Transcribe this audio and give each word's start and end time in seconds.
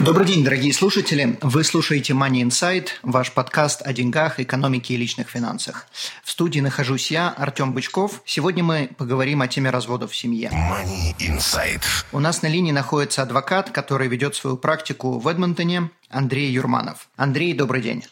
Добрый 0.00 0.26
день, 0.26 0.42
дорогие 0.42 0.72
слушатели. 0.72 1.38
Вы 1.42 1.64
слушаете 1.64 2.12
Money 2.12 2.42
Insight, 2.42 2.88
ваш 3.02 3.32
подкаст 3.32 3.82
о 3.82 3.92
деньгах, 3.92 4.40
экономике 4.40 4.94
и 4.94 4.96
личных 4.96 5.28
финансах. 5.28 5.86
В 6.24 6.30
студии 6.30 6.60
нахожусь 6.60 7.10
я, 7.10 7.28
Артем 7.30 7.72
Бычков. 7.72 8.22
Сегодня 8.24 8.64
мы 8.64 8.90
поговорим 8.96 9.42
о 9.42 9.48
теме 9.48 9.70
разводов 9.70 10.12
в 10.12 10.16
семье. 10.16 10.50
Money 10.52 11.14
Insight. 11.18 11.82
У 12.12 12.18
нас 12.18 12.42
на 12.42 12.48
линии 12.48 12.72
находится 12.72 13.22
адвокат, 13.22 13.70
который 13.70 14.08
ведет 14.08 14.34
свою 14.34 14.56
практику 14.56 15.18
в 15.18 15.28
Эдмонтоне, 15.28 15.90
Андрей 16.08 16.50
Юрманов. 16.50 17.08
Андрей, 17.16 17.52
добрый 17.54 17.82
день. 17.82 18.04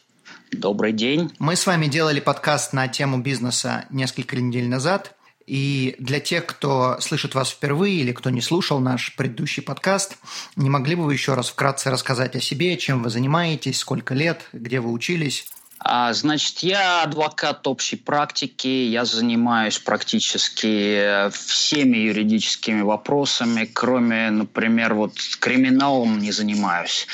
Добрый 0.52 0.92
день. 0.92 1.32
Мы 1.38 1.56
с 1.56 1.66
вами 1.66 1.86
делали 1.86 2.20
подкаст 2.20 2.72
на 2.72 2.88
тему 2.88 3.18
бизнеса 3.18 3.84
несколько 3.90 4.36
недель 4.36 4.68
назад, 4.68 5.14
и 5.50 5.96
для 5.98 6.20
тех, 6.20 6.46
кто 6.46 6.98
слышит 7.00 7.34
вас 7.34 7.50
впервые 7.50 7.96
или 7.96 8.12
кто 8.12 8.30
не 8.30 8.40
слушал 8.40 8.78
наш 8.78 9.16
предыдущий 9.16 9.64
подкаст, 9.64 10.16
не 10.54 10.70
могли 10.70 10.94
бы 10.94 11.02
вы 11.02 11.14
еще 11.14 11.34
раз 11.34 11.48
вкратце 11.48 11.90
рассказать 11.90 12.36
о 12.36 12.40
себе, 12.40 12.76
чем 12.76 13.02
вы 13.02 13.10
занимаетесь, 13.10 13.80
сколько 13.80 14.14
лет, 14.14 14.42
где 14.52 14.78
вы 14.78 14.92
учились? 14.92 15.48
А, 15.82 16.12
значит, 16.12 16.58
я 16.58 17.02
адвокат 17.02 17.66
общей 17.66 17.96
практики, 17.96 18.68
я 18.68 19.06
занимаюсь 19.06 19.78
практически 19.78 21.30
всеми 21.30 21.96
юридическими 21.96 22.82
вопросами, 22.82 23.64
кроме, 23.64 24.30
например, 24.30 24.92
вот 24.92 25.14
криминалом 25.40 26.18
не 26.18 26.32
занимаюсь. 26.32 27.06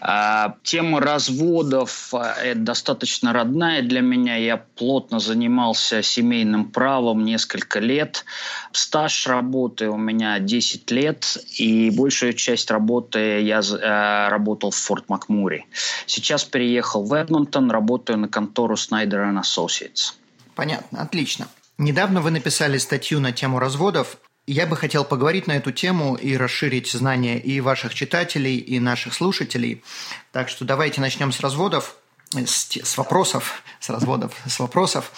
А, 0.00 0.56
тема 0.62 1.00
разводов 1.00 2.12
э,– 2.12 2.54
достаточно 2.56 3.32
родная 3.32 3.82
для 3.82 4.02
меня. 4.02 4.36
Я 4.36 4.58
плотно 4.58 5.18
занимался 5.18 6.02
семейным 6.02 6.70
правом 6.70 7.24
несколько 7.24 7.80
лет. 7.80 8.26
Стаж 8.72 9.26
работы 9.26 9.88
у 9.88 9.96
меня 9.96 10.38
10 10.38 10.90
лет, 10.90 11.38
и 11.56 11.90
большую 11.90 12.34
часть 12.34 12.70
работы 12.70 13.40
я 13.40 13.60
э, 13.60 14.28
работал 14.28 14.70
в 14.70 14.76
Форт 14.76 15.08
Макмуре. 15.08 15.64
Сейчас 16.06 16.44
переехал 16.44 17.04
в 17.04 17.14
Эдмонтон, 17.14 17.70
работаю 17.70 18.01
на 18.10 18.28
контору 18.28 18.74
Snyder 18.74 19.32
Associates. 19.40 20.14
Понятно, 20.54 21.02
отлично. 21.02 21.48
Недавно 21.78 22.20
вы 22.20 22.30
написали 22.30 22.78
статью 22.78 23.20
на 23.20 23.32
тему 23.32 23.58
разводов. 23.58 24.18
Я 24.46 24.66
бы 24.66 24.76
хотел 24.76 25.04
поговорить 25.04 25.46
на 25.46 25.52
эту 25.52 25.72
тему 25.72 26.16
и 26.16 26.36
расширить 26.36 26.90
знания 26.90 27.38
и 27.38 27.60
ваших 27.60 27.94
читателей, 27.94 28.56
и 28.58 28.80
наших 28.80 29.14
слушателей. 29.14 29.82
Так 30.32 30.48
что 30.48 30.64
давайте 30.64 31.00
начнем 31.00 31.32
с 31.32 31.40
разводов, 31.40 31.96
с, 32.32 32.76
с 32.76 32.98
вопросов, 32.98 33.62
с 33.80 33.88
разводов, 33.88 34.32
с 34.46 34.58
вопросов. 34.58 35.12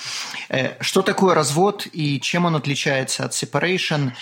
Э, 0.49 0.83
что 0.83 1.03
такое 1.03 1.35
развод 1.35 1.87
и 1.93 2.21
чем 2.21 2.45
он 2.45 2.57
отличается 2.57 3.25
от 3.25 3.33
separation? 3.33 4.13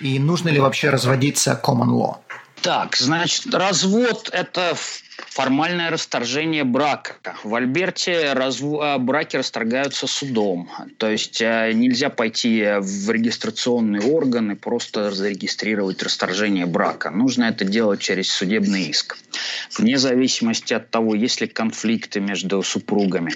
И 0.00 0.18
нужно 0.18 0.48
ли 0.48 0.58
вообще 0.58 0.90
разводиться 0.90 1.60
common 1.62 1.88
law? 1.88 2.16
Так, 2.62 2.96
значит, 2.96 3.54
развод– 3.54 4.30
это 4.32 4.76
формальное 5.26 5.90
расторжение 5.90 6.64
брака. 6.64 7.16
В 7.44 7.54
Альберте 7.54 8.32
разв... 8.32 8.64
А, 8.80 8.98
браки 8.98 9.36
расторгаются 9.36 10.06
судом. 10.06 10.70
То 10.96 11.10
есть 11.10 11.42
а, 11.42 11.72
нельзя 11.72 12.10
пойти 12.10 12.64
в 12.80 13.10
регистрационные 13.10 14.02
органы 14.02 14.56
просто 14.56 15.10
зарегистрировать 15.10 16.02
расторжение 16.02 16.66
брака. 16.66 17.10
Нужно 17.10 17.44
это 17.44 17.64
делать 17.64 18.00
через 18.00 18.30
судебный 18.30 18.84
иск. 18.84 19.18
Вне 19.76 19.98
зависимости 19.98 20.74
от 20.74 20.90
того, 20.90 21.14
есть 21.14 21.40
ли 21.40 21.46
конфликты 21.46 22.20
между 22.20 22.62
супругами. 22.62 23.32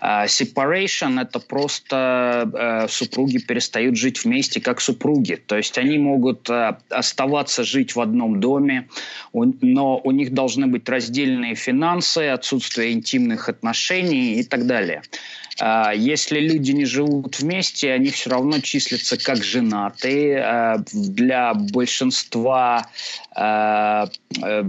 А, 0.00 0.26
separation– 0.26 1.20
это 1.22 1.38
просто 1.40 2.86
супруги 2.88 3.38
перестают 3.38 3.96
жить 3.96 4.24
вместе 4.24 4.60
как 4.60 4.80
супруги. 4.80 5.34
То 5.34 5.56
есть 5.56 5.78
они 5.78 5.98
могут 5.98 6.48
оставаться 6.88 7.64
жить 7.64 7.96
в 7.96 8.00
одном 8.00 8.40
доме, 8.40 8.88
но 9.32 10.00
у 10.02 10.10
них 10.10 10.32
должны 10.32 10.66
быть 10.66 10.88
разделены 10.88 11.03
раздельные 11.04 11.54
финансы, 11.54 12.28
отсутствие 12.28 12.92
интимных 12.92 13.48
отношений 13.48 14.40
и 14.40 14.44
так 14.44 14.66
далее. 14.66 15.02
А, 15.60 15.92
если 15.94 16.40
люди 16.40 16.72
не 16.72 16.84
живут 16.84 17.38
вместе, 17.38 17.92
они 17.92 18.10
все 18.10 18.30
равно 18.30 18.58
числятся 18.60 19.16
как 19.16 19.44
женатые. 19.44 20.38
А, 20.38 20.78
для 20.92 21.54
большинства 21.54 22.88
а, 23.36 24.08
э, 24.42 24.64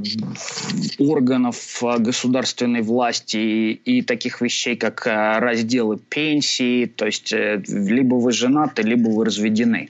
органов 0.99 1.81
государственной 1.99 2.81
власти 2.81 3.37
и 3.37 4.01
таких 4.01 4.41
вещей, 4.41 4.75
как 4.75 5.05
разделы 5.05 5.97
пенсии, 5.97 6.85
то 6.85 7.05
есть 7.05 7.31
э, 7.31 7.63
либо 7.67 8.15
вы 8.15 8.31
женаты, 8.31 8.81
либо 8.81 9.09
вы 9.09 9.25
разведены. 9.25 9.89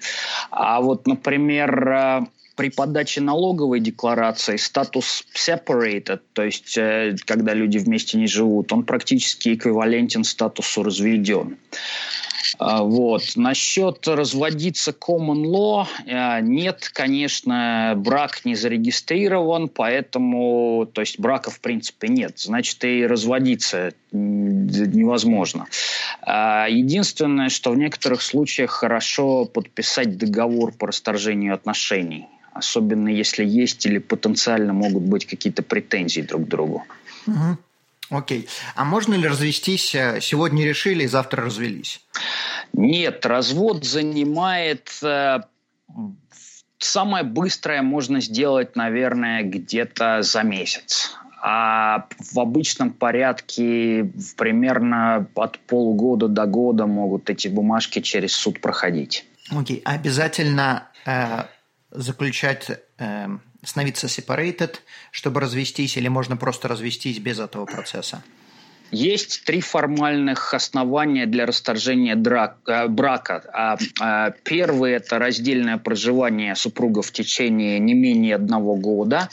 А 0.51 0.79
вот, 0.81 1.07
например, 1.07 2.27
при 2.55 2.69
подаче 2.69 3.21
налоговой 3.21 3.79
декларации 3.79 4.55
статус 4.55 5.25
separated, 5.35 6.21
то 6.33 6.43
есть 6.43 6.77
э, 6.77 7.15
когда 7.25 7.53
люди 7.53 7.77
вместе 7.77 8.17
не 8.17 8.27
живут, 8.27 8.71
он 8.71 8.83
практически 8.83 9.53
эквивалентен 9.53 10.23
статусу 10.23 10.83
разведен. 10.83 11.57
А, 12.57 12.83
вот. 12.83 13.23
Насчет 13.35 14.07
разводиться 14.07 14.91
common 14.91 15.43
law, 15.43 15.87
э, 16.05 16.41
нет, 16.41 16.89
конечно, 16.93 17.93
брак 17.97 18.45
не 18.45 18.55
зарегистрирован, 18.55 19.67
поэтому, 19.67 20.87
то 20.91 21.01
есть 21.01 21.19
брака 21.19 21.51
в 21.51 21.59
принципе 21.59 22.07
нет, 22.07 22.39
значит 22.39 22.83
и 22.83 23.05
разводиться 23.05 23.93
невозможно. 24.11 25.67
А, 26.21 26.67
единственное, 26.69 27.49
что 27.49 27.71
в 27.71 27.77
некоторых 27.77 28.21
случаях 28.21 28.71
хорошо 28.71 29.45
подписать 29.45 30.17
договор 30.17 30.71
по 30.71 30.87
расторжению 30.87 31.53
отношений 31.53 32.27
особенно 32.55 33.09
если 33.09 33.45
есть 33.45 33.85
или 33.85 33.99
потенциально 33.99 34.73
могут 34.73 35.03
быть 35.03 35.25
какие-то 35.25 35.61
претензии 35.61 36.21
друг 36.21 36.45
к 36.45 36.47
другу. 36.47 36.83
Угу. 37.27 37.57
Окей. 38.09 38.47
А 38.75 38.85
можно 38.85 39.13
ли 39.15 39.27
развестись? 39.27 39.93
Э, 39.93 40.19
сегодня 40.21 40.65
решили, 40.65 41.05
завтра 41.05 41.43
развелись? 41.43 42.01
Нет, 42.73 43.25
развод 43.25 43.83
занимает 43.83 44.89
э, 45.03 45.39
самое 46.77 47.23
быстрое 47.25 47.81
можно 47.81 48.21
сделать, 48.21 48.75
наверное, 48.75 49.43
где-то 49.43 50.21
за 50.21 50.43
месяц. 50.43 51.11
А 51.41 52.07
в 52.19 52.39
обычном 52.39 52.91
порядке 52.91 54.09
примерно 54.37 55.27
от 55.35 55.59
полугода 55.59 56.27
до 56.27 56.45
года 56.45 56.85
могут 56.87 57.29
эти 57.29 57.49
бумажки 57.49 57.99
через 57.99 58.33
суд 58.33 58.61
проходить. 58.61 59.25
Окей, 59.51 59.81
обязательно 59.83 60.87
э, 61.05 61.43
заключать, 61.95 62.69
э, 62.97 63.27
становиться 63.63 64.07
separated, 64.07 64.75
чтобы 65.11 65.39
развестись, 65.39 65.97
или 65.97 66.07
можно 66.07 66.37
просто 66.37 66.67
развестись 66.67 67.19
без 67.19 67.39
этого 67.39 67.65
процесса? 67.65 68.23
Есть 68.95 69.43
три 69.43 69.59
формальных 69.59 70.53
основания 70.53 71.25
для 71.25 71.45
расторжения 71.45 72.15
драк, 72.15 72.55
э, 72.65 72.87
брака. 72.87 73.43
А, 73.51 73.77
а, 73.99 74.31
первый– 74.43 74.93
это 74.93 75.19
раздельное 75.19 75.77
проживание 75.77 76.55
супругов 76.55 77.07
в 77.07 77.11
течение 77.11 77.77
не 77.79 77.93
менее 77.93 78.35
одного 78.35 78.75
года. 78.75 79.27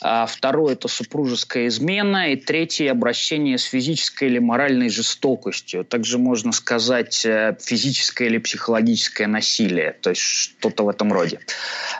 А, 0.00 0.24
второй– 0.24 0.72
это 0.74 0.88
супружеская 0.88 1.66
измена. 1.66 2.32
И 2.32 2.36
третий– 2.36 2.86
обращение 2.88 3.58
с 3.58 3.64
физической 3.64 4.28
или 4.28 4.38
моральной 4.38 4.88
жестокостью. 4.88 5.84
Также 5.84 6.16
можно 6.16 6.50
сказать 6.52 7.26
э, 7.26 7.54
физическое 7.60 8.28
или 8.28 8.38
психологическое 8.38 9.26
насилие, 9.26 9.94
то 10.00 10.08
есть 10.08 10.22
что-то 10.22 10.84
в 10.84 10.88
этом 10.88 11.12
роде. 11.12 11.40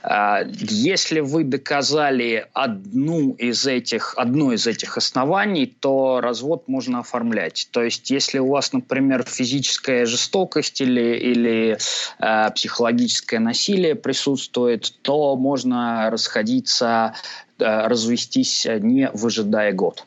А, 0.03 0.47
если 0.47 1.20
вы 1.20 1.44
доказали 1.44 2.47
одну 2.55 3.35
из 3.35 3.67
этих, 3.67 4.15
одно 4.17 4.55
из 4.55 4.67
этих 4.67 4.97
оснований, 4.97 5.67
то 5.67 6.23
развод 6.23 6.69
можно 6.69 7.01
оформлять. 7.02 7.69
То 7.70 7.82
есть, 7.82 8.10
если 8.10 8.38
у 8.38 8.49
вас, 8.49 8.72
например, 8.72 9.25
физическая 9.25 10.06
жестокость 10.06 10.81
или, 10.81 11.16
или 11.16 11.78
э, 12.19 12.50
психологическое 12.52 13.38
насилие 13.38 13.94
присутствует, 13.94 14.94
то 15.02 15.37
можно 15.37 16.10
расходиться, 16.10 17.14
э, 17.58 17.87
развестись, 17.87 18.64
э, 18.64 18.78
не 18.78 19.10
выжидая 19.12 19.72
год. 19.72 20.06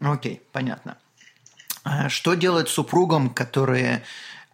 Окей, 0.00 0.40
понятно. 0.52 0.96
А 1.82 2.08
что 2.08 2.34
делать 2.34 2.68
супругам, 2.68 3.30
которые 3.30 4.02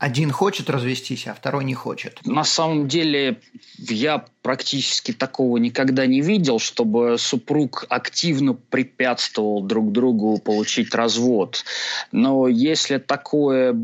один 0.00 0.30
хочет 0.30 0.70
развестись, 0.70 1.26
а 1.26 1.34
второй 1.34 1.62
не 1.62 1.74
хочет? 1.74 2.20
На 2.24 2.42
самом 2.42 2.88
деле 2.88 3.38
я 3.76 4.24
практически 4.40 5.12
такого 5.12 5.58
никогда 5.58 6.06
не 6.06 6.22
видел, 6.22 6.58
чтобы 6.58 7.18
супруг 7.18 7.84
активно 7.90 8.54
препятствовал 8.54 9.62
друг 9.62 9.92
другу 9.92 10.38
получить 10.38 10.94
развод. 10.94 11.64
Но 12.12 12.48
если 12.48 12.96
такое 12.96 13.76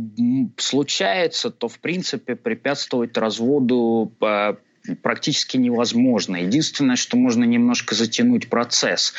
случается, 0.56 1.50
то 1.50 1.68
в 1.68 1.78
принципе 1.80 2.34
препятствовать 2.34 3.18
разводу 3.18 4.10
э, 4.22 4.54
практически 4.94 5.56
невозможно. 5.56 6.36
Единственное, 6.36 6.96
что 6.96 7.16
можно 7.16 7.44
немножко 7.44 7.94
затянуть 7.94 8.48
процесс. 8.48 9.14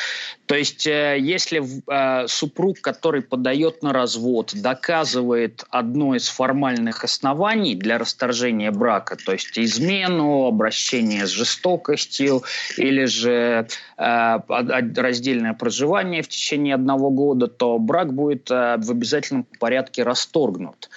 То 0.48 0.56
есть, 0.56 0.88
э, 0.88 1.18
если 1.20 1.62
э, 1.62 2.28
супруг, 2.28 2.80
который 2.80 3.22
подает 3.22 3.84
на 3.84 3.92
развод, 3.92 4.54
доказывает 4.56 5.66
одно 5.70 6.16
из 6.16 6.30
формальных 6.30 7.04
оснований 7.04 7.76
для 7.76 7.98
расторжения 7.98 8.72
брака, 8.72 9.18
то 9.18 9.34
есть 9.34 9.60
измену, 9.60 10.46
обращение 10.46 11.28
с 11.28 11.32
жестокостью 11.32 12.44
или 12.78 13.06
же 13.06 13.68
э, 13.98 14.40
раздельное 14.48 15.54
проживание 15.54 16.22
в 16.22 16.30
течение 16.30 16.76
одного 16.76 17.10
года, 17.10 17.48
то 17.48 17.78
брак 17.78 18.14
будет 18.14 18.50
в 18.50 18.92
обязательном 18.92 19.46
порядке 19.60 20.04
расторгнут. 20.04 20.90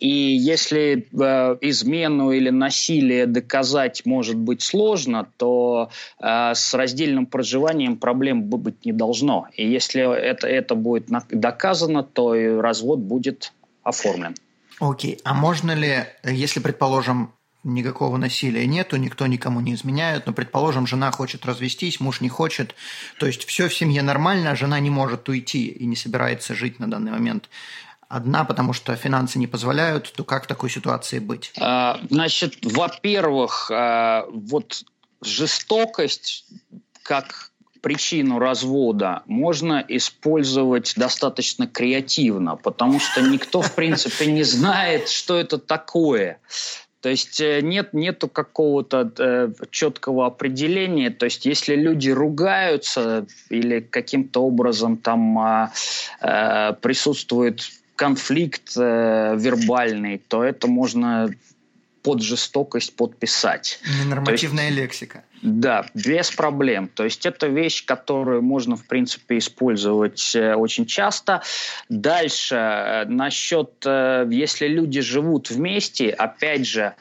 И 0.00 0.08
если 0.08 1.06
измену 1.60 2.32
или 2.32 2.50
насилие 2.50 3.26
доказать 3.26 4.04
может 4.16 4.36
быть 4.36 4.62
сложно, 4.62 5.26
то 5.36 5.90
с 6.18 6.74
раздельным 6.74 7.26
проживанием 7.26 7.96
проблем 7.96 8.44
быть 8.44 8.86
не 8.86 8.92
должно. 8.92 9.46
И 9.58 9.68
если 9.78 10.00
это, 10.00 10.46
это 10.46 10.74
будет 10.74 11.06
доказано, 11.30 12.02
то 12.02 12.34
и 12.34 12.46
развод 12.48 13.00
будет 13.00 13.52
оформлен. 13.82 14.34
Окей. 14.80 15.18
А 15.24 15.34
можно 15.34 15.72
ли, 15.72 16.04
если, 16.24 16.60
предположим, 16.60 17.30
никакого 17.64 18.16
насилия 18.16 18.66
нету, 18.66 18.96
никто 18.96 19.26
никому 19.26 19.60
не 19.60 19.74
изменяет, 19.74 20.26
но, 20.26 20.32
предположим, 20.32 20.86
жена 20.86 21.10
хочет 21.10 21.44
развестись, 21.44 22.00
муж 22.00 22.20
не 22.20 22.28
хочет, 22.28 22.74
то 23.18 23.26
есть 23.26 23.44
все 23.44 23.68
в 23.68 23.74
семье 23.74 24.02
нормально, 24.02 24.52
а 24.52 24.56
жена 24.56 24.80
не 24.80 24.90
может 24.90 25.28
уйти 25.28 25.66
и 25.66 25.84
не 25.84 25.96
собирается 25.96 26.54
жить 26.54 26.78
на 26.78 26.88
данный 26.90 27.12
момент 27.12 27.50
одна, 28.08 28.44
потому 28.44 28.72
что 28.72 28.94
финансы 28.96 29.38
не 29.38 29.46
позволяют, 29.46 30.12
то 30.12 30.24
как 30.24 30.44
в 30.44 30.46
такой 30.46 30.70
ситуации 30.70 31.18
быть? 31.18 31.52
А, 31.58 32.00
значит, 32.10 32.58
во-первых, 32.62 33.70
а, 33.72 34.26
вот 34.30 34.82
жестокость 35.22 36.46
как 37.02 37.52
причину 37.80 38.38
развода 38.38 39.22
можно 39.26 39.84
использовать 39.86 40.94
достаточно 40.96 41.66
креативно, 41.68 42.56
потому 42.56 42.98
что 42.98 43.22
никто, 43.22 43.62
в 43.62 43.74
принципе, 43.74 44.26
не 44.26 44.42
знает, 44.42 45.08
что 45.08 45.38
это 45.38 45.58
такое. 45.58 46.40
То 47.00 47.10
есть 47.10 47.40
э, 47.40 47.60
нет 47.60 47.92
нету 47.92 48.26
какого-то 48.26 49.12
э, 49.16 49.48
четкого 49.70 50.26
определения. 50.26 51.10
То 51.10 51.26
есть 51.26 51.46
если 51.46 51.76
люди 51.76 52.10
ругаются 52.10 53.26
или 53.48 53.78
каким-то 53.78 54.42
образом 54.42 54.96
там 54.96 55.38
э, 55.38 55.68
э, 56.22 56.72
присутствует 56.82 57.60
конфликт 57.96 58.76
э, 58.76 59.34
вербальный, 59.36 60.18
то 60.18 60.44
это 60.44 60.68
можно 60.68 61.30
под 62.06 62.22
жестокость 62.22 62.94
подписать. 62.94 63.80
Ненормативная 64.04 64.66
есть, 64.66 64.76
лексика. 64.76 65.24
Да, 65.42 65.86
без 65.92 66.30
проблем. 66.30 66.88
То 66.88 67.02
есть 67.02 67.26
это 67.26 67.48
вещь, 67.48 67.84
которую 67.84 68.42
можно, 68.42 68.76
в 68.76 68.86
принципе, 68.86 69.38
использовать 69.38 70.36
э, 70.36 70.54
очень 70.54 70.86
часто. 70.86 71.42
Дальше, 71.88 72.54
э, 72.54 73.04
насчет, 73.06 73.72
э, 73.84 74.24
если 74.30 74.68
люди 74.68 75.00
живут 75.00 75.50
вместе, 75.50 76.10
опять 76.10 76.66
же, 76.66 76.94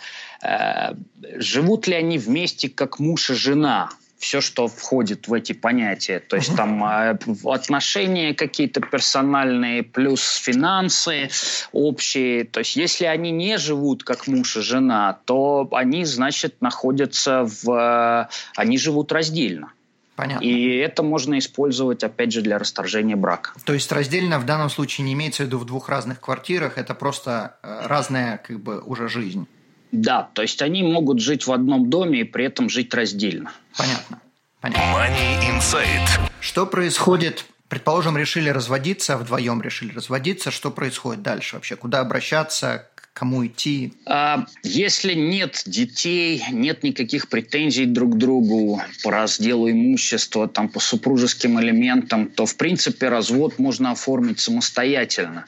живут 1.37 1.87
ли 1.87 1.95
они 1.95 2.17
вместе 2.17 2.69
как 2.69 2.99
муж 2.99 3.29
и 3.29 3.33
жена– 3.35 3.89
все, 4.17 4.41
что 4.41 4.67
входит 4.67 5.27
в 5.27 5.33
эти 5.33 5.53
понятия. 5.53 6.19
То 6.19 6.35
есть 6.35 6.55
там 6.55 6.83
э, 6.83 7.17
отношения 7.43 8.33
какие-то 8.33 8.81
персональные, 8.81 9.83
плюс 9.83 10.35
финансы 10.37 11.29
общие. 11.71 12.45
То 12.45 12.59
есть 12.61 12.75
если 12.75 13.05
они 13.05 13.31
не 13.31 13.57
живут 13.57 14.03
как 14.03 14.27
муж 14.27 14.57
и 14.57 14.61
жена, 14.61 15.19
то 15.25 15.67
они, 15.71 16.05
значит, 16.05 16.61
находятся 16.61 17.43
в... 17.43 17.69
Э, 17.69 18.27
они 18.55 18.77
живут 18.77 19.11
раздельно. 19.11 19.71
Понятно. 20.15 20.45
И 20.45 20.77
это 20.77 21.03
можно 21.03 21.37
использовать, 21.37 22.03
опять 22.03 22.31
же, 22.31 22.41
для 22.41 22.57
расторжения 22.57 23.17
брака. 23.17 23.51
То 23.65 23.73
есть 23.73 23.91
раздельно 23.91 24.39
в 24.39 24.45
данном 24.45 24.69
случае 24.69 25.05
не 25.05 25.13
имеется 25.13 25.43
в 25.43 25.47
виду 25.47 25.57
в 25.57 25.65
двух 25.65 25.89
разных 25.89 26.21
квартирах, 26.21 26.77
это 26.77 26.95
просто 26.95 27.57
э, 27.61 27.85
разная 27.85 28.37
как 28.37 28.61
бы 28.61 28.79
уже 28.79 29.09
жизнь. 29.09 29.47
Да, 29.91 30.29
то 30.33 30.41
есть 30.41 30.61
они 30.61 30.83
могут 30.83 31.19
жить 31.19 31.47
в 31.47 31.51
одном 31.51 31.89
доме 31.89 32.21
и 32.21 32.23
при 32.23 32.45
этом 32.45 32.69
жить 32.69 32.93
раздельно. 32.93 33.51
Понятно. 33.77 34.19
Понятно. 34.61 34.81
Money 34.81 35.59
Insight. 35.59 36.29
Что 36.39 36.65
происходит 36.65 37.45
Предположим, 37.67 38.15
решили 38.15 38.49
разводиться, 38.49 39.17
вдвоем 39.17 39.61
решили 39.61 39.91
разводиться. 39.91 40.51
Что 40.51 40.69
происходит 40.69 41.23
дальше 41.23 41.55
вообще? 41.55 41.75
Куда 41.75 41.99
обращаться? 41.99 42.89
Кому 43.15 43.45
идти? 43.47 43.93
А, 44.05 44.45
если 44.61 45.13
нет 45.13 45.63
детей, 45.65 46.43
нет 46.51 46.83
никаких 46.83 47.29
претензий 47.29 47.85
друг 47.85 48.15
к 48.15 48.17
другу 48.17 48.81
по 49.03 49.11
разделу 49.11 49.71
имущества, 49.71 50.49
там, 50.49 50.67
по 50.67 50.81
супружеским 50.81 51.59
элементам, 51.61 52.27
то, 52.27 52.45
в 52.45 52.57
принципе, 52.57 53.07
развод 53.07 53.57
можно 53.57 53.91
оформить 53.91 54.41
самостоятельно. 54.41 55.45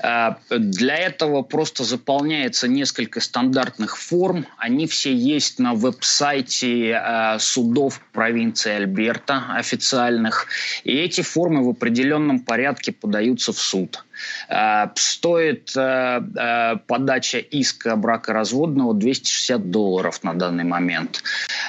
А, 0.00 0.38
для 0.50 0.96
этого 0.96 1.40
просто 1.40 1.84
заполняется 1.84 2.68
несколько 2.68 3.20
стандартных 3.20 3.96
форм. 3.96 4.46
Они 4.58 4.86
все 4.86 5.14
есть 5.14 5.58
на 5.58 5.72
веб-сайте 5.72 6.94
а, 6.94 7.38
судов 7.38 8.02
провинции 8.12 8.72
Альберта 8.72 9.54
официальных. 9.54 10.48
И 10.84 10.92
эти 10.92 11.22
формы 11.22 11.64
в 11.64 11.70
определенном 11.70 12.40
порядке 12.40 12.92
подаются 12.92 13.54
в 13.54 13.58
суд. 13.58 14.04
Э, 14.48 14.86
стоит 14.94 15.72
э, 15.76 16.20
э, 16.36 16.76
подача 16.86 17.38
иска 17.38 17.96
бракоразводного 17.96 18.94
260 18.94 19.70
долларов 19.70 20.22
на 20.22 20.34
данный 20.34 20.64
момент. 20.64 21.22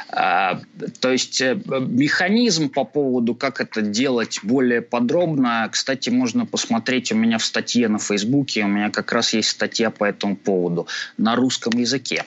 То 0.09 1.11
есть 1.11 1.41
механизм 1.41 2.69
по 2.69 2.85
поводу, 2.85 3.35
как 3.35 3.59
это 3.59 3.81
делать 3.81 4.39
более 4.43 4.81
подробно, 4.81 5.67
кстати, 5.71 6.09
можно 6.09 6.45
посмотреть 6.45 7.11
у 7.11 7.15
меня 7.15 7.37
в 7.37 7.45
статье 7.45 7.87
на 7.87 7.99
Фейсбуке, 7.99 8.63
у 8.63 8.67
меня 8.67 8.89
как 8.89 9.11
раз 9.11 9.33
есть 9.33 9.49
статья 9.49 9.89
по 9.89 10.05
этому 10.05 10.35
поводу 10.35 10.87
на 11.17 11.35
русском 11.35 11.77
языке. 11.77 12.25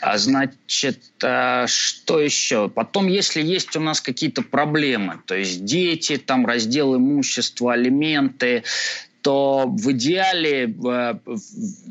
А 0.00 0.18
значит, 0.18 1.00
что 1.18 2.20
еще? 2.20 2.68
Потом, 2.68 3.06
если 3.06 3.40
есть 3.40 3.76
у 3.76 3.80
нас 3.80 4.00
какие-то 4.00 4.42
проблемы, 4.42 5.20
то 5.26 5.36
есть 5.36 5.64
дети, 5.64 6.16
там 6.16 6.44
раздел 6.44 6.96
имущества, 6.96 7.74
алименты, 7.74 8.64
то 9.22 9.66
в 9.66 9.92
идеале 9.92 10.64
э, 10.64 11.14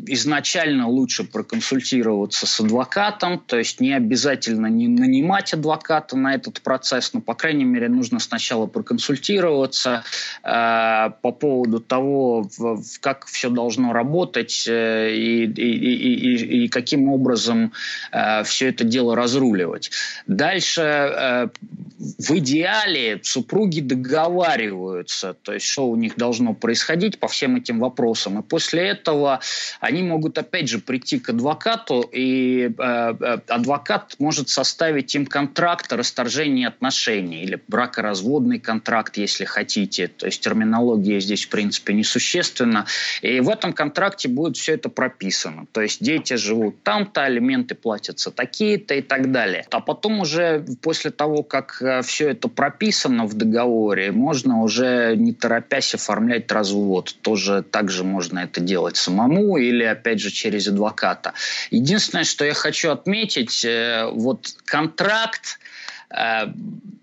изначально 0.08 0.88
лучше 0.88 1.24
проконсультироваться 1.24 2.46
с 2.46 2.60
адвокатом, 2.60 3.40
то 3.40 3.58
есть 3.58 3.80
не 3.80 3.94
обязательно 3.94 4.68
не 4.68 4.88
нанимать 4.88 5.54
адвоката 5.54 6.18
на 6.18 6.36
этот 6.36 6.62
процесс, 6.62 7.14
но, 7.14 7.22
по 7.22 7.34
крайней 7.34 7.64
мере, 7.64 7.88
нужно 7.88 8.20
сначала 8.20 8.68
проконсультироваться 8.68 10.04
э, 10.44 11.10
по 11.22 11.32
поводу 11.32 11.80
того, 11.80 12.50
в, 12.58 12.82
как 13.00 13.26
все 13.28 13.50
должно 13.50 13.94
работать 13.94 14.66
э, 14.68 15.16
и, 15.16 15.46
и, 15.46 16.36
и, 16.36 16.66
и 16.66 16.68
каким 16.68 17.08
образом 17.08 17.72
э, 18.12 18.44
все 18.44 18.70
это 18.70 18.84
дело 18.84 19.16
разруливать. 19.16 19.92
Дальше 20.28 20.82
э, 20.82 21.48
в 21.98 22.38
идеале 22.38 23.22
супруги 23.24 23.80
договариваются, 23.80 25.34
то 25.42 25.54
есть 25.54 25.66
что 25.66 25.90
у 25.90 25.96
них 25.96 26.18
должно 26.18 26.54
происходить 26.54 27.21
по 27.22 27.28
всем 27.28 27.56
этим 27.56 27.80
вопросам. 27.80 28.40
И 28.40 28.44
после 28.44 28.90
этого 28.90 29.40
они 29.80 30.01
могут 30.04 30.38
опять 30.38 30.68
же 30.68 30.80
прийти 30.80 31.20
к 31.20 31.30
адвокату, 31.30 32.01
и 32.12 32.72
э, 32.78 33.13
э 33.20 33.38
адвокат 33.48 34.16
может 34.20 34.50
составить 34.50 35.16
им 35.16 35.25
контракт 35.25 35.94
о 35.94 35.98
расторжении 35.98 36.66
отношений 36.66 37.44
или 37.44 37.62
бракоразводный 37.68 38.60
контракт, 38.60 39.18
если 39.18 39.46
хотите. 39.46 40.08
То 40.08 40.25
есть 40.25 40.42
терминология 40.42 41.20
здесь 41.20 41.46
в 41.46 41.50
принципе 41.50 41.94
несущественна. 41.94 42.86
И 43.22 43.40
в 43.40 43.50
этом 43.50 43.74
контракте 43.74 44.28
будет 44.28 44.58
все 44.58 44.74
это 44.74 44.90
прописано. 44.90 45.66
То 45.72 45.82
есть 45.82 46.04
дети 46.04 46.34
живут 46.36 46.82
там-то, 46.84 47.24
алименты 47.24 47.75
платятся 47.75 48.32
такие-то 48.32 48.96
и 48.96 49.01
так 49.01 49.32
далее. 49.32 49.66
А 49.70 49.80
потом 49.80 50.20
уже 50.22 50.66
после 50.82 51.12
того, 51.12 51.44
как 51.44 51.82
э, 51.82 52.01
все 52.01 52.30
это 52.30 52.48
прописано 52.48 53.25
в 53.25 53.36
договоре, 53.36 54.12
можно 54.12 54.62
уже 54.62 55.16
не 55.16 55.34
торопясь 55.34 55.94
оформлять 55.94 56.51
развод 56.51 57.11
тоже 57.13 57.63
также 57.63 58.03
можно 58.03 58.39
это 58.39 58.62
делать 58.62 58.98
самому 58.98 59.58
или, 59.58 59.84
опять 59.84 60.20
же, 60.20 60.32
через 60.32 60.68
адвоката. 60.68 61.34
Единственное, 61.70 62.24
что 62.24 62.46
я 62.46 62.53
хочу 62.53 62.91
отметить, 62.91 63.65
э, 63.65 64.10
вот 64.12 64.56
контракт 64.65 65.60
э, 66.10 66.48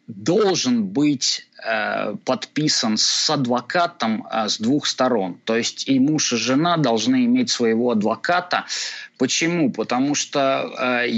должен 0.06 0.84
быть 0.84 1.47
подписан 2.24 2.96
с 2.96 3.30
адвокатом 3.30 4.26
э, 4.30 4.48
с 4.48 4.58
двух 4.58 4.86
сторон. 4.86 5.38
То 5.44 5.56
есть 5.56 5.88
и 5.88 5.98
муж, 5.98 6.32
и 6.32 6.36
жена 6.36 6.76
должны 6.76 7.24
иметь 7.24 7.50
своего 7.50 7.90
адвоката. 7.90 8.64
Почему? 9.18 9.72
Потому 9.72 10.14
что 10.14 10.70
э, 10.78 11.08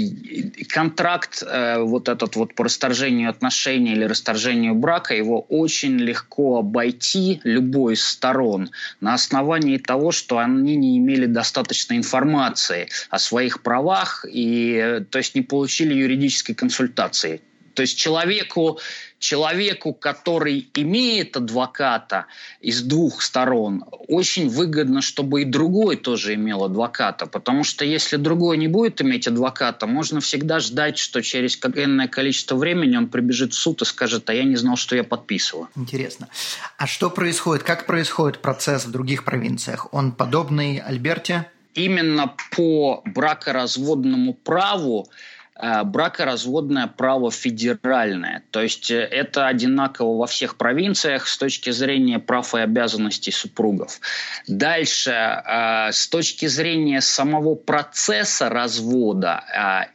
контракт, 0.67 1.43
э, 1.43 1.79
вот 1.79 2.09
этот 2.09 2.35
вот 2.35 2.55
по 2.55 2.63
расторжению 2.63 3.29
отношений 3.29 3.91
или 3.91 4.05
расторжению 4.05 4.73
брака, 4.73 5.13
его 5.13 5.41
очень 5.41 5.97
легко 5.97 6.57
обойти 6.59 7.41
любой 7.43 7.93
из 7.93 8.03
сторон 8.03 8.71
на 9.01 9.13
основании 9.13 9.77
того, 9.77 10.11
что 10.11 10.39
они 10.39 10.75
не 10.75 10.97
имели 10.97 11.27
достаточной 11.27 11.97
информации 11.97 12.89
о 13.11 13.19
своих 13.19 13.61
правах 13.61 14.25
и, 14.27 14.73
э, 14.73 15.01
то 15.01 15.19
есть, 15.19 15.35
не 15.35 15.41
получили 15.41 15.93
юридической 15.93 16.55
консультации. 16.55 17.41
То 17.81 17.83
есть 17.83 17.97
человеку, 17.97 18.79
человеку, 19.17 19.91
который 19.91 20.69
имеет 20.75 21.35
адвоката 21.35 22.27
из 22.59 22.83
двух 22.83 23.23
сторон, 23.23 23.85
очень 24.07 24.47
выгодно, 24.47 25.01
чтобы 25.01 25.41
и 25.41 25.45
другой 25.45 25.95
тоже 25.95 26.35
имел 26.35 26.63
адвоката. 26.63 27.25
Потому 27.25 27.63
что 27.63 27.83
если 27.83 28.17
другой 28.17 28.57
не 28.57 28.67
будет 28.67 29.01
иметь 29.01 29.27
адвоката, 29.27 29.87
можно 29.87 30.19
всегда 30.19 30.59
ждать, 30.59 30.99
что 30.99 31.23
через 31.23 31.57
какое-то 31.57 32.07
количество 32.07 32.55
времени 32.55 32.97
он 32.97 33.07
прибежит 33.07 33.53
в 33.53 33.57
суд 33.57 33.81
и 33.81 33.85
скажет, 33.85 34.29
а 34.29 34.33
я 34.35 34.43
не 34.43 34.57
знал, 34.57 34.75
что 34.75 34.95
я 34.95 35.03
подписываю. 35.03 35.67
Интересно. 35.75 36.27
А 36.77 36.85
что 36.85 37.09
происходит? 37.09 37.63
Как 37.63 37.87
происходит 37.87 38.43
процесс 38.43 38.85
в 38.85 38.91
других 38.91 39.25
провинциях? 39.25 39.91
Он 39.91 40.11
подобный 40.11 40.77
Альберте? 40.77 41.49
Именно 41.73 42.35
по 42.55 43.01
бракоразводному 43.05 44.35
праву 44.35 45.07
бракоразводное 45.83 46.87
право 46.87 47.29
федеральное. 47.29 48.43
То 48.49 48.61
есть 48.61 48.89
э, 48.89 48.99
это 48.99 49.47
одинаково 49.47 50.17
во 50.17 50.25
всех 50.25 50.55
провинциях 50.55 51.27
с 51.27 51.37
точки 51.37 51.69
зрения 51.69 52.17
прав 52.17 52.55
и 52.55 52.59
обязанностей 52.59 53.31
супругов. 53.31 53.99
Дальше, 54.47 55.11
э, 55.11 55.91
с 55.91 56.07
точки 56.07 56.47
зрения 56.47 57.01
самого 57.01 57.53
процесса 57.53 58.49
развода, 58.49 59.43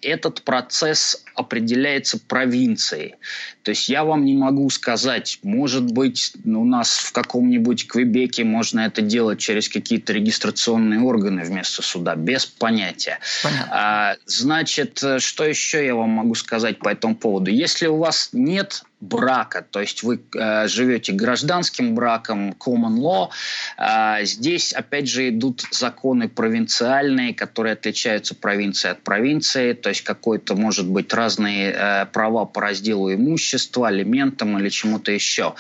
этот 0.03 0.43
процесс 0.43 1.25
определяется 1.35 2.19
провинцией. 2.19 3.17
То 3.63 3.71
есть 3.71 3.89
я 3.89 4.05
вам 4.05 4.25
не 4.25 4.35
могу 4.35 4.71
сказать, 4.71 5.41
может 5.43 5.85
быть, 5.91 6.33
у 6.45 6.65
нас 6.65 6.99
в 6.99 7.13
каком-нибудь 7.13 7.89
Квебеке 7.89 8.45
можно 8.45 8.81
это 8.81 9.03
делать 9.03 9.41
через 9.41 9.69
какие-то 9.69 10.13
регистрационные 10.13 11.01
органы 11.01 11.43
вместо 11.43 11.83
суда, 11.83 12.15
без 12.15 12.47
понятия. 12.47 13.19
Понятно. 13.43 13.69
А, 13.71 14.17
значит, 14.27 15.03
что 15.19 15.45
еще 15.45 15.56
я 15.85 15.95
вам 15.95 16.11
могу 16.11 16.35
сказать 16.35 16.79
по 16.79 16.89
этому 16.89 17.17
поводу? 17.17 17.51
Если 17.51 17.87
у 17.87 17.97
вас 17.97 18.31
нет 18.33 18.83
брака, 19.01 19.65
то 19.69 19.81
есть 19.81 20.03
вы 20.03 20.21
э, 20.35 20.69
живете 20.69 21.13
гражданским 21.13 21.95
браком, 21.95 22.53
common 22.53 22.99
law, 22.99 23.29
э, 23.79 24.25
здесь 24.25 24.73
опять 24.73 25.09
же 25.09 25.29
идут 25.29 25.65
законы 25.71 26.29
провинциальные, 26.29 27.35
которые 27.35 27.75
отличаются 27.75 28.35
провинцией 28.35 28.93
от 28.93 29.03
провинции, 29.03 29.73
то 29.73 29.91
есть 29.91 30.03
какой-то 30.03 30.55
может 30.55 30.89
быть 30.89 31.13
разные 31.13 31.73
э, 31.73 32.07
права 32.07 32.47
по 32.47 32.61
разделу 32.61 33.13
имущества, 33.13 33.89
алиментам 33.89 34.59
или 34.59 34.69
чему-то 34.69 35.13
еще. 35.13 35.55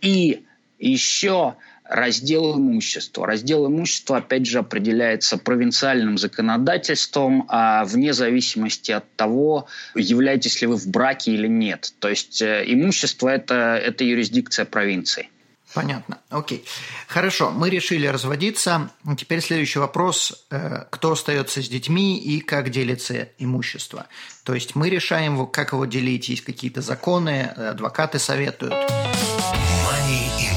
И 0.00 0.44
еще 0.78 1.56
раздел 1.88 2.56
имущества. 2.56 3.26
Раздел 3.26 3.66
имущества, 3.66 4.18
опять 4.18 4.46
же, 4.46 4.58
определяется 4.58 5.38
провинциальным 5.38 6.18
законодательством, 6.18 7.46
а 7.48 7.84
вне 7.84 8.12
зависимости 8.12 8.92
от 8.92 9.04
того, 9.16 9.66
являетесь 9.94 10.60
ли 10.60 10.66
вы 10.66 10.76
в 10.76 10.86
браке 10.88 11.32
или 11.32 11.48
нет. 11.48 11.92
То 11.98 12.08
есть 12.08 12.42
э, 12.42 12.64
имущество 12.66 13.28
это,– 13.28 13.80
это 13.84 14.04
юрисдикция 14.04 14.64
провинции. 14.64 15.28
Понятно. 15.74 16.18
Окей. 16.30 16.64
Хорошо, 17.06 17.50
мы 17.50 17.68
решили 17.68 18.06
разводиться. 18.06 18.90
Теперь 19.18 19.40
следующий 19.40 19.78
вопрос. 19.78 20.46
Э, 20.50 20.84
кто 20.90 21.12
остается 21.12 21.62
с 21.62 21.68
детьми 21.68 22.18
и 22.18 22.40
как 22.40 22.70
делится 22.70 23.28
имущество? 23.38 24.06
То 24.44 24.54
есть 24.54 24.74
мы 24.74 24.88
решаем, 24.88 25.46
как 25.46 25.72
его 25.72 25.84
делить, 25.84 26.28
есть 26.28 26.44
какие-то 26.44 26.80
законы, 26.80 27.42
адвокаты 27.42 28.18
советуют. 28.18 28.74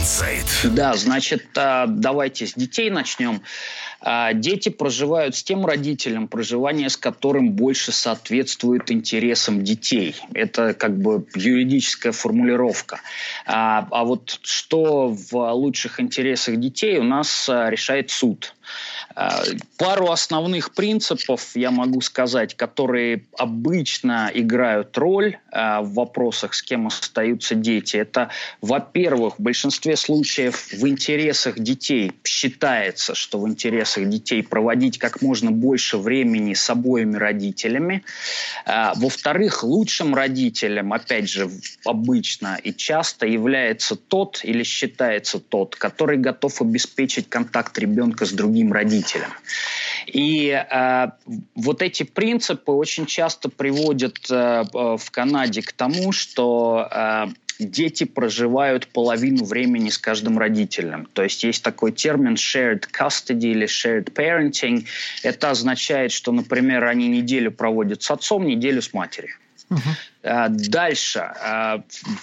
Insight. 0.02 0.70
Да, 0.70 0.96
значит, 0.96 1.46
а, 1.56 1.86
давайте 1.86 2.48
с 2.48 2.54
детей 2.56 2.90
начнем. 2.90 3.44
А, 4.02 4.34
дети 4.34 4.70
проживают 4.70 5.36
с 5.36 5.44
тем 5.44 5.64
родителем, 5.64 6.28
проживание 6.28 6.90
с 6.90 6.98
которым 6.98 7.52
больше 7.52 7.92
соответствует 7.92 8.92
интересам 8.92 9.64
детей. 9.64 10.16
Это 10.34 10.74
как 10.74 10.98
бы 10.98 11.28
юридическая 11.36 12.14
формулировка. 12.14 13.00
А, 13.46 13.88
а 13.92 14.04
вот 14.04 14.40
что 14.42 15.10
в 15.10 15.36
лучших 15.52 16.00
интересах 16.00 16.58
детей 16.58 16.98
у 16.98 17.04
нас 17.04 17.48
решает 17.48 18.10
суд. 18.10 18.56
Э, 19.16 19.44
пару 19.78 20.12
основных 20.12 20.74
принципов 20.74 21.52
я 21.56 21.72
могу 21.72 22.02
сказать, 22.02 22.56
которые 22.56 23.24
обычно 23.38 24.32
играют 24.34 24.98
роль 24.98 25.38
э, 25.52 25.80
в 25.82 25.94
вопросах, 25.94 26.54
с 26.54 26.62
кем 26.62 26.88
остаются 26.88 27.56
дети. 27.56 27.98
Это, 27.98 28.30
во-первых, 28.62 29.40
в 29.40 29.42
большинстве 29.42 29.98
случаев 29.98 30.72
в 30.72 30.88
интересах 30.88 31.60
детей 31.60 32.14
считается, 32.24 33.16
что 33.16 33.40
в 33.40 33.48
интересах 33.48 34.08
детей 34.10 34.44
проводить 34.44 34.98
как 34.98 35.22
можно 35.22 35.52
больше 35.52 35.98
времени 35.98 36.54
с 36.54 36.70
обоими 36.70 37.18
родителями. 37.18 38.04
Э, 38.66 38.92
во-вторых, 38.96 39.64
лучшим 39.64 40.16
родителем, 40.16 40.94
опять 40.94 41.30
же, 41.30 41.50
обычно 41.86 42.60
и 42.64 42.74
часто 42.74 43.26
является 43.26 43.96
тот 43.96 44.42
или 44.44 44.64
считается 44.64 45.40
тот, 45.40 45.76
который 45.76 46.18
готов 46.18 46.62
обеспечить 46.62 47.30
контакт 47.30 47.78
ребенка 47.78 48.26
с 48.26 48.32
родителем 48.70 48.92
родителям. 48.92 49.32
И 50.08 50.50
э, 50.50 51.08
вот 51.56 51.82
эти 51.82 52.04
принципы 52.04 52.72
очень 52.72 53.06
часто 53.06 53.50
приводят 53.50 54.18
э, 54.30 54.64
э, 54.64 54.98
в 54.98 55.12
Канаде 55.12 55.62
к 55.62 55.72
тому, 55.72 56.12
что 56.12 56.88
э, 56.92 57.28
дети 57.60 58.06
проживают 58.06 58.88
половину 58.88 59.46
времени 59.46 59.90
с 59.90 59.98
каждым 59.98 60.38
родителем. 60.40 61.08
То 61.14 61.24
есть 61.24 61.44
есть 61.44 61.64
такой 61.64 61.92
термин 61.92 62.34
shared 62.34 62.86
custody 62.92 63.52
или 63.52 63.68
shared 63.68 64.12
parenting. 64.14 64.86
Это 65.24 65.52
означает, 65.52 66.12
что, 66.12 66.32
например, 66.32 66.86
они 66.86 67.08
неделю 67.08 67.52
проводят 67.52 68.02
с 68.02 68.12
отцом, 68.12 68.46
неделю 68.46 68.82
с 68.82 68.94
матерью. 68.94 69.36
Uh-huh. 69.72 70.50
Дальше. 70.50 71.32
Э, 71.42 71.80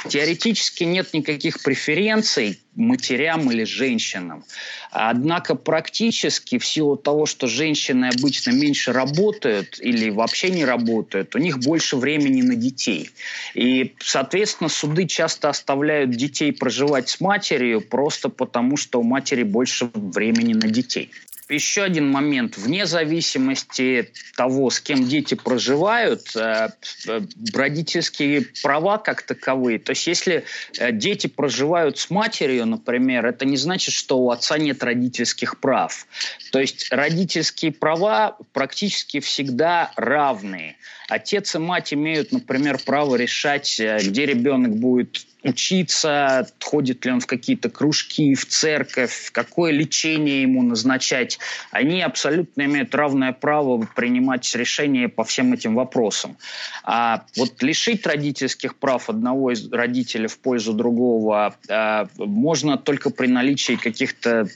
теоретически 0.09 0.85
нет 0.85 1.14
никаких 1.14 1.62
преференций 1.62 2.61
матерям 2.75 3.50
или 3.50 3.64
женщинам. 3.64 4.45
Однако 4.90 5.55
практически 5.55 6.59
в 6.59 6.67
силу 6.67 6.97
того, 6.97 7.26
что 7.26 7.47
женщины 7.47 8.11
обычно 8.17 8.50
меньше 8.50 8.93
работают 8.93 9.78
или 9.81 10.11
вообще 10.11 10.50
не 10.50 10.64
работают, 10.64 11.35
у 11.35 11.38
них 11.38 11.59
больше 11.59 11.97
времени 11.97 12.43
на 12.43 12.55
детей. 12.55 13.11
И, 13.55 13.95
соответственно, 13.99 14.69
суды 14.69 15.07
часто 15.07 15.49
оставляют 15.49 16.11
детей 16.11 16.52
проживать 16.52 17.09
с 17.09 17.21
матерью 17.21 17.81
просто 17.81 18.28
потому, 18.28 18.76
что 18.76 19.00
у 19.00 19.02
матери 19.02 19.43
больше 19.43 19.88
времени 19.95 20.52
на 20.52 20.69
детей 20.69 21.11
еще 21.55 21.83
один 21.83 22.11
момент. 22.11 22.57
Вне 22.57 22.87
зависимости 22.87 24.11
того, 24.37 24.71
с 24.71 24.81
кем 24.81 25.07
дети 25.07 25.35
проживают, 25.35 26.35
э, 26.37 26.69
э, 27.07 27.21
родительские 27.55 28.47
права 28.62 28.99
как 28.99 29.23
таковые. 29.23 29.78
То 29.78 29.90
есть 29.90 30.07
если 30.07 30.45
э, 30.78 30.93
дети 30.93 31.26
проживают 31.26 31.99
с 31.99 32.11
матерью, 32.11 32.67
например, 32.67 33.26
это 33.26 33.45
не 33.45 33.57
значит, 33.57 33.95
что 33.95 34.19
у 34.19 34.31
отца 34.31 34.59
нет 34.59 34.83
родительских 34.83 35.61
прав. 35.61 36.07
То 36.52 36.61
есть 36.61 36.88
родительские 36.90 37.73
права 37.73 38.37
практически 38.52 39.21
всегда 39.21 39.93
равные. 39.97 40.76
Отец 41.09 41.55
и 41.55 41.59
мать 41.59 41.95
имеют, 41.95 42.33
например, 42.33 42.78
право 42.85 43.17
решать, 43.17 43.81
где 43.81 44.26
ребенок 44.26 44.76
будет 44.76 45.27
учиться, 45.42 46.49
ходит 46.61 47.04
ли 47.04 47.12
он 47.12 47.21
в 47.21 47.26
какие-то 47.26 47.71
кружки, 47.71 48.35
в 48.35 48.47
церковь, 48.47 49.30
какое 49.33 49.73
лечение 49.73 50.42
ему 50.42 50.62
назначать. 50.62 51.38
Они 51.71 52.02
абсолютно 52.02 52.62
имеют 52.62 52.95
равное 52.95 53.33
право 53.33 53.87
принимать 53.95 54.52
решения 54.54 55.09
по 55.09 55.25
всем 55.25 55.52
этим 55.52 55.75
вопросам. 55.75 56.37
А 56.83 57.25
вот 57.37 57.62
лишить 57.62 58.07
родительских 58.07 58.76
прав 58.76 59.09
одного 59.09 59.52
из 59.52 59.71
родителей 59.71 60.26
в 60.26 60.38
пользу 60.38 60.73
другого 60.73 61.54
а, 61.68 62.09
можно 62.16 62.76
только 62.76 63.11
при 63.11 63.28
наличии 63.28 63.76
каких-то 63.76 64.49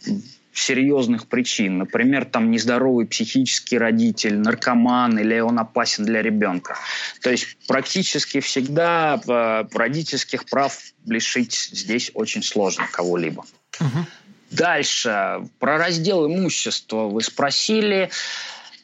серьезных 0.53 1.27
причин. 1.29 1.79
Например, 1.79 2.25
там 2.25 2.51
нездоровый 2.51 3.07
психический 3.07 3.79
родитель, 3.79 4.39
наркоман 4.39 5.19
или 5.19 5.41
он 5.41 5.59
опасен 5.59 6.05
для 6.05 6.23
ребенка. 6.23 6.77
То 7.23 7.31
есть 7.31 7.57
практически 7.67 8.41
всегда 8.41 9.21
э, 9.27 9.65
родительских 9.73 10.45
прав 10.47 10.79
лишить 11.07 11.55
здесь 11.73 12.11
очень 12.15 12.43
сложно 12.43 12.87
кого-либо. 12.91 13.45
Угу. 13.81 14.07
Дальше. 14.51 15.49
Про 15.59 15.79
раздел 15.79 16.27
имущества 16.27 17.09
вы 17.09 17.23
спросили. 17.23 18.11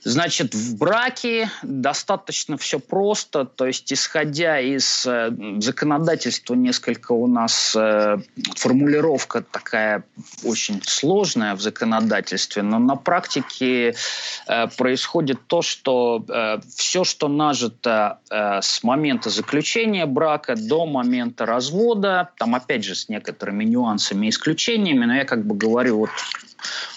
Значит, 0.04 0.54
в 0.54 0.76
браке 0.76 1.50
достаточно 1.62 2.56
все 2.56 2.78
просто, 2.78 3.44
то 3.44 3.66
есть 3.66 3.92
исходя 3.92 4.60
из 4.60 5.04
э, 5.06 5.30
законодательства 5.58 6.54
несколько 6.54 7.12
у 7.12 7.26
нас 7.26 7.74
э, 7.76 8.18
формулировка 8.56 9.42
такая 9.42 10.04
очень 10.44 10.80
сложная 10.84 11.56
в 11.56 11.60
законодательстве, 11.60 12.62
но 12.62 12.78
на 12.78 12.94
практике 12.94 13.94
э, 14.46 14.66
происходит 14.76 15.40
то, 15.48 15.62
что 15.62 16.24
э, 16.28 16.58
все, 16.76 17.02
что 17.02 17.26
нажито 17.28 18.20
э, 18.30 18.60
с 18.62 18.84
момента 18.84 19.30
заключения 19.30 20.06
брака 20.06 20.54
до 20.54 20.86
момента 20.86 21.44
развода, 21.44 22.30
там 22.38 22.54
опять 22.54 22.84
же 22.84 22.94
с 22.94 23.08
некоторыми 23.08 23.64
нюансами 23.64 24.26
и 24.26 24.30
исключениями, 24.30 25.06
но 25.06 25.16
я 25.16 25.24
как 25.24 25.44
бы 25.44 25.56
говорю 25.56 25.98
вот 25.98 26.10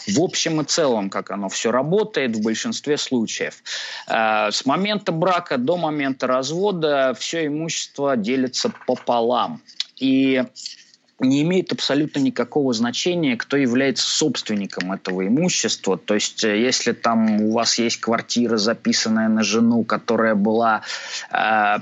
в 0.07 0.19
общем 0.21 0.61
и 0.61 0.65
целом, 0.65 1.09
как 1.09 1.31
оно 1.31 1.49
все 1.49 1.71
работает 1.71 2.35
в 2.35 2.41
большинстве 2.41 2.97
случаев. 2.97 3.63
Э, 4.07 4.51
с 4.51 4.65
момента 4.65 5.11
брака 5.11 5.57
до 5.57 5.77
момента 5.77 6.27
развода 6.27 7.15
все 7.17 7.47
имущество 7.47 8.17
делится 8.17 8.71
пополам. 8.85 9.61
И 9.97 10.43
не 11.21 11.43
имеет 11.43 11.71
абсолютно 11.71 12.19
никакого 12.19 12.73
значения, 12.73 13.37
кто 13.37 13.55
является 13.55 14.09
собственником 14.09 14.91
этого 14.91 15.25
имущества. 15.27 15.97
То 15.97 16.15
есть, 16.15 16.43
э, 16.43 16.59
если 16.59 16.93
там 16.93 17.41
у 17.41 17.51
вас 17.51 17.77
есть 17.77 17.99
квартира, 18.01 18.57
записанная 18.57 19.29
на 19.29 19.43
жену, 19.43 19.83
которая 19.83 20.35
была 20.35 20.81
э, 21.31 21.77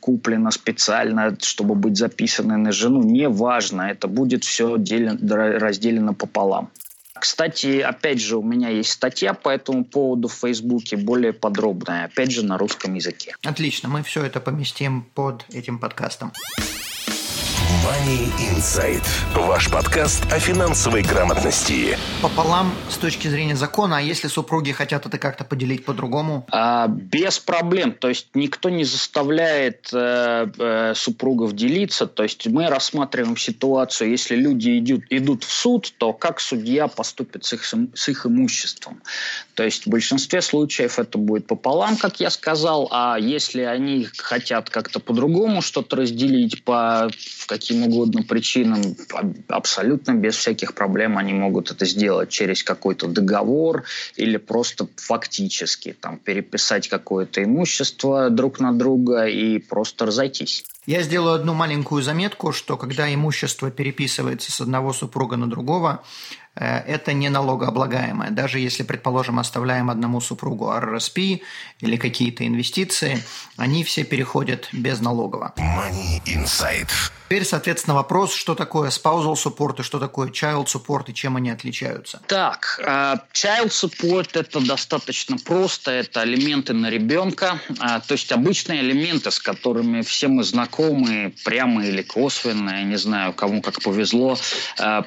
куплена 0.00 0.50
специально, 0.50 1.36
чтобы 1.40 1.74
быть 1.74 1.96
записанной 1.96 2.56
на 2.56 2.72
жену, 2.72 3.02
неважно, 3.02 3.82
это 3.82 4.08
будет 4.08 4.44
все 4.44 4.78
делен, 4.78 5.18
разделено 5.30 6.14
пополам. 6.14 6.70
Кстати, 7.20 7.80
опять 7.80 8.20
же, 8.20 8.36
у 8.36 8.42
меня 8.42 8.68
есть 8.68 8.90
статья 8.90 9.34
по 9.34 9.48
этому 9.48 9.84
поводу 9.84 10.28
в 10.28 10.34
Фейсбуке, 10.34 10.96
более 10.96 11.32
подробная, 11.32 12.04
опять 12.04 12.30
же, 12.30 12.44
на 12.44 12.58
русском 12.58 12.94
языке. 12.94 13.34
Отлично, 13.44 13.88
мы 13.88 14.02
все 14.02 14.24
это 14.24 14.40
поместим 14.40 15.02
под 15.14 15.44
этим 15.52 15.78
подкастом. 15.78 16.32
Money 17.58 18.30
Insight. 18.52 19.02
Ваш 19.34 19.70
подкаст 19.70 20.24
о 20.32 20.38
финансовой 20.38 21.02
грамотности. 21.02 21.98
Пополам 22.22 22.72
с 22.90 22.96
точки 22.96 23.28
зрения 23.28 23.56
закона, 23.56 23.98
а 23.98 24.00
если 24.00 24.28
супруги 24.28 24.72
хотят 24.72 25.06
это 25.06 25.18
как-то 25.18 25.44
поделить 25.44 25.84
по-другому? 25.84 26.46
А, 26.50 26.86
без 26.88 27.38
проблем. 27.38 27.92
То 27.92 28.08
есть 28.08 28.28
никто 28.34 28.68
не 28.68 28.84
заставляет 28.84 29.88
э, 29.92 30.46
э, 30.58 30.92
супругов 30.94 31.54
делиться. 31.54 32.06
То 32.06 32.22
есть 32.22 32.46
мы 32.46 32.68
рассматриваем 32.68 33.36
ситуацию, 33.36 34.10
если 34.10 34.36
люди 34.36 34.78
идут, 34.78 35.04
идут 35.10 35.44
в 35.44 35.50
суд, 35.50 35.92
то 35.98 36.12
как 36.12 36.40
судья 36.40 36.88
поступит 36.88 37.44
с 37.44 37.52
их, 37.54 37.64
с 37.64 38.08
их 38.08 38.26
имуществом. 38.26 39.02
То 39.54 39.64
есть 39.64 39.86
в 39.86 39.90
большинстве 39.90 40.42
случаев 40.42 40.98
это 40.98 41.18
будет 41.18 41.46
пополам, 41.46 41.96
как 41.96 42.20
я 42.20 42.30
сказал, 42.30 42.88
а 42.92 43.16
если 43.18 43.62
они 43.62 44.06
хотят 44.16 44.70
как-то 44.70 45.00
по-другому 45.00 45.62
что-то 45.62 45.96
разделить 45.96 46.62
по 46.64 47.10
каким 47.48 47.82
угодно 47.84 48.22
причинам, 48.22 48.82
абсолютно 49.48 50.12
без 50.12 50.36
всяких 50.36 50.74
проблем 50.74 51.18
они 51.18 51.32
могут 51.32 51.70
это 51.70 51.86
сделать 51.86 52.28
через 52.28 52.62
какой-то 52.62 53.08
договор 53.08 53.84
или 54.16 54.36
просто 54.36 54.86
фактически 54.96 55.96
там 55.98 56.18
переписать 56.18 56.88
какое-то 56.88 57.42
имущество 57.42 58.30
друг 58.30 58.60
на 58.60 58.72
друга 58.72 59.24
и 59.24 59.58
просто 59.58 60.06
разойтись. 60.06 60.64
Я 60.86 61.02
сделаю 61.02 61.34
одну 61.34 61.54
маленькую 61.54 62.02
заметку, 62.02 62.52
что 62.52 62.76
когда 62.76 63.12
имущество 63.12 63.70
переписывается 63.70 64.52
с 64.52 64.60
одного 64.60 64.92
супруга 64.92 65.36
на 65.36 65.48
другого, 65.48 66.02
это 66.58 67.12
не 67.12 67.28
налогооблагаемое. 67.28 68.30
Даже 68.30 68.58
если, 68.58 68.82
предположим, 68.82 69.38
оставляем 69.38 69.90
одному 69.90 70.20
супругу 70.20 70.72
РРСП 70.72 71.18
или 71.80 71.96
какие-то 71.96 72.46
инвестиции, 72.46 73.22
они 73.56 73.84
все 73.84 74.04
переходят 74.04 74.68
без 74.72 75.00
налогового. 75.00 75.52
Money 75.56 76.22
Insight. 76.26 76.90
Теперь, 77.28 77.44
соответственно, 77.44 77.94
вопрос, 77.94 78.32
что 78.32 78.54
такое 78.54 78.88
spousal 78.88 79.34
support 79.34 79.80
и 79.80 79.82
что 79.82 79.98
такое 79.98 80.30
child 80.30 80.64
support 80.64 81.04
и 81.08 81.14
чем 81.14 81.36
они 81.36 81.50
отличаются. 81.50 82.22
Так, 82.26 82.80
uh, 82.82 83.20
child 83.34 83.68
support 83.68 84.30
это 84.32 84.60
достаточно 84.60 85.36
просто, 85.36 85.90
это 85.90 86.22
алименты 86.22 86.72
на 86.72 86.88
ребенка, 86.88 87.60
uh, 87.68 88.02
то 88.06 88.12
есть 88.12 88.32
обычные 88.32 88.80
элементы, 88.80 89.30
с 89.30 89.40
которыми 89.40 90.00
все 90.00 90.28
мы 90.28 90.42
знакомы, 90.42 91.34
прямо 91.44 91.84
или 91.84 92.00
косвенно, 92.00 92.70
я 92.70 92.84
не 92.84 92.96
знаю, 92.96 93.34
кому 93.34 93.60
как 93.60 93.82
повезло, 93.82 94.38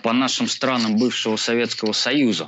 по 0.03 0.13
нашим 0.13 0.48
странам 0.48 0.98
бывшего 0.98 1.38
Советского 1.42 1.94
Союза. 1.94 2.48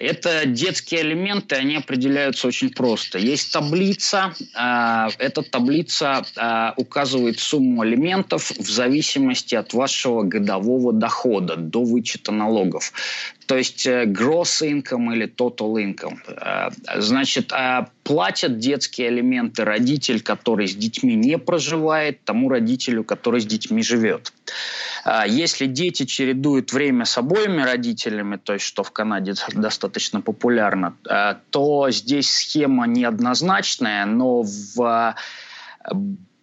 Это 0.00 0.46
детские 0.46 1.02
элементы, 1.02 1.56
они 1.56 1.76
определяются 1.76 2.48
очень 2.48 2.70
просто. 2.70 3.18
Есть 3.18 3.52
таблица, 3.52 4.32
э, 4.40 5.08
эта 5.18 5.42
таблица 5.42 6.24
э, 6.36 6.72
указывает 6.80 7.38
сумму 7.38 7.84
элементов 7.84 8.50
в 8.50 8.70
зависимости 8.70 9.54
от 9.54 9.74
вашего 9.74 10.22
годового 10.22 10.94
дохода 10.94 11.56
до 11.56 11.84
вычета 11.84 12.32
налогов. 12.32 12.94
То 13.44 13.58
есть 13.58 13.86
э, 13.86 14.04
gross 14.06 14.62
income 14.62 15.14
или 15.14 15.26
total 15.28 15.74
income. 15.74 16.16
Э, 16.28 16.70
значит, 16.98 17.52
платят 18.02 18.58
детские 18.58 19.08
элементы 19.08 19.64
родитель, 19.64 20.22
который 20.22 20.66
с 20.66 20.74
детьми 20.74 21.14
не 21.14 21.36
проживает, 21.36 22.24
тому 22.24 22.48
родителю, 22.48 23.04
который 23.04 23.42
с 23.42 23.44
детьми 23.44 23.82
живет. 23.82 24.32
Если 25.26 25.66
дети 25.66 26.04
чередуют 26.04 26.72
время 26.72 27.04
с 27.04 27.16
обоими 27.16 27.62
родителями, 27.62 28.36
то 28.36 28.52
есть 28.54 28.64
что 28.64 28.82
в 28.82 28.90
Канаде 28.90 29.34
достаточно 29.52 30.20
популярно, 30.20 30.94
то 31.50 31.90
здесь 31.90 32.30
схема 32.30 32.86
неоднозначная, 32.86 34.04
но 34.06 34.42
в 34.42 35.14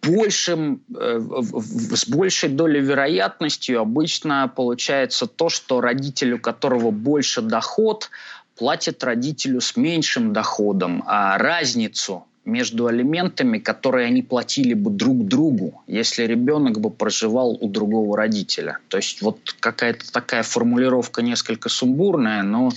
большим, 0.02 0.82
э, 0.96 1.20
с 1.20 2.08
большей 2.08 2.48
долей 2.48 2.80
вероятностью 2.80 3.80
обычно 3.80 4.50
получается 4.54 5.26
то, 5.26 5.48
что 5.48 5.80
родитель, 5.80 6.34
у 6.34 6.38
которого 6.38 6.90
больше 6.90 7.42
доход, 7.42 8.10
платит 8.56 9.04
родителю 9.04 9.60
с 9.60 9.76
меньшим 9.76 10.32
доходом, 10.32 11.04
а 11.06 11.38
разницу 11.38 12.27
между 12.48 12.86
алиментами, 12.86 13.58
которые 13.58 14.06
они 14.06 14.22
платили 14.22 14.74
бы 14.74 14.90
друг 14.90 15.26
другу, 15.26 15.82
если 15.86 16.24
ребенок 16.24 16.80
бы 16.80 16.90
проживал 16.90 17.56
у 17.60 17.68
другого 17.68 18.16
родителя. 18.16 18.78
То 18.88 18.96
есть 18.96 19.22
вот 19.22 19.38
какая-то 19.60 20.10
такая 20.10 20.42
формулировка 20.42 21.22
несколько 21.22 21.68
сумбурная, 21.68 22.42
но 22.42 22.70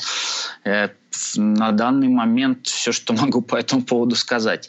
э, 0.66 0.90
на 1.36 1.72
данный 1.72 2.10
момент 2.10 2.68
все, 2.68 2.92
что 2.92 3.14
могу 3.22 3.42
по 3.42 3.56
этому 3.56 3.84
поводу 3.84 4.16
сказать. 4.16 4.68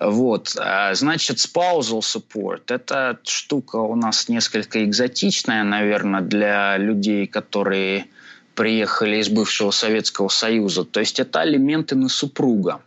Вот. 0.00 0.56
А, 0.58 0.94
значит, 0.94 1.36
spousal 1.38 2.00
support– 2.00 2.62
это 2.68 3.18
штука 3.24 3.76
у 3.76 3.96
нас 3.96 4.28
несколько 4.28 4.84
экзотичная, 4.84 5.62
наверное, 5.62 6.22
для 6.22 6.78
людей, 6.78 7.26
которые 7.26 8.06
приехали 8.54 9.16
из 9.16 9.28
бывшего 9.28 9.70
Советского 9.70 10.28
Союза. 10.28 10.84
То 10.84 11.00
есть 11.00 11.20
это 11.20 11.40
алименты 11.40 11.96
на 11.96 12.08
супруга. 12.08 12.80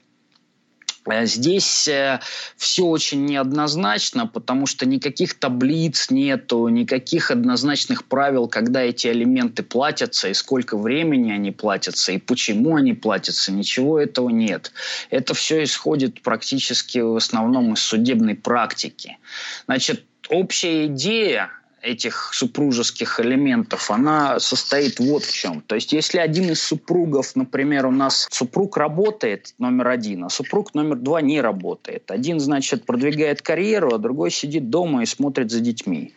Э, 1.06 1.26
здесь 1.26 1.88
э, 1.88 2.20
все 2.58 2.86
очень 2.86 3.26
неоднозначно, 3.26 4.28
потому 4.28 4.66
что 4.66 4.86
никаких 4.86 5.34
таблиц 5.34 6.10
нету, 6.10 6.68
никаких 6.68 7.32
однозначных 7.32 8.06
правил, 8.06 8.48
когда 8.48 8.82
эти 8.82 9.08
элементы 9.08 9.64
платятся, 9.64 10.30
и 10.30 10.34
сколько 10.34 10.78
времени 10.78 11.32
они 11.32 11.52
платятся, 11.52 12.12
и 12.12 12.18
почему 12.18 12.76
они 12.76 12.94
платятся, 12.94 13.52
ничего 13.52 14.00
этого 14.00 14.30
нет. 14.30 14.72
Это 15.10 15.34
все 15.34 15.64
исходит 15.64 16.22
практически 16.22 17.00
в 17.00 17.16
основном 17.16 17.74
из 17.74 17.80
судебной 17.80 18.36
практики. 18.36 19.18
Значит, 19.66 20.06
общая 20.30 20.88
идея 20.88 21.52
этих 21.84 22.34
супружеских 22.34 23.20
элементов, 23.20 23.92
она 23.92 24.40
состоит 24.40 25.00
вот 25.00 25.24
в 25.24 25.34
чем. 25.34 25.62
То 25.62 25.76
есть, 25.76 25.94
если 25.94 26.18
один 26.18 26.50
из 26.50 26.64
супругов, 26.64 27.36
например, 27.36 27.86
у 27.86 27.92
нас 27.92 28.28
супруг 28.32 28.78
работает, 28.78 29.54
номер 29.60 29.90
один, 29.90 30.24
а 30.24 30.30
супруг 30.30 30.74
номер 30.74 30.96
два 30.96 31.22
не 31.22 31.42
работает. 31.42 32.10
Один, 32.10 32.40
значит, 32.40 32.86
продвигает 32.86 33.42
карьеру, 33.42 33.94
а 33.94 33.98
другой 33.98 34.32
сидит 34.32 34.70
дома 34.70 35.04
и 35.04 35.06
смотрит 35.06 35.52
за 35.52 35.60
детьми. 35.60 36.14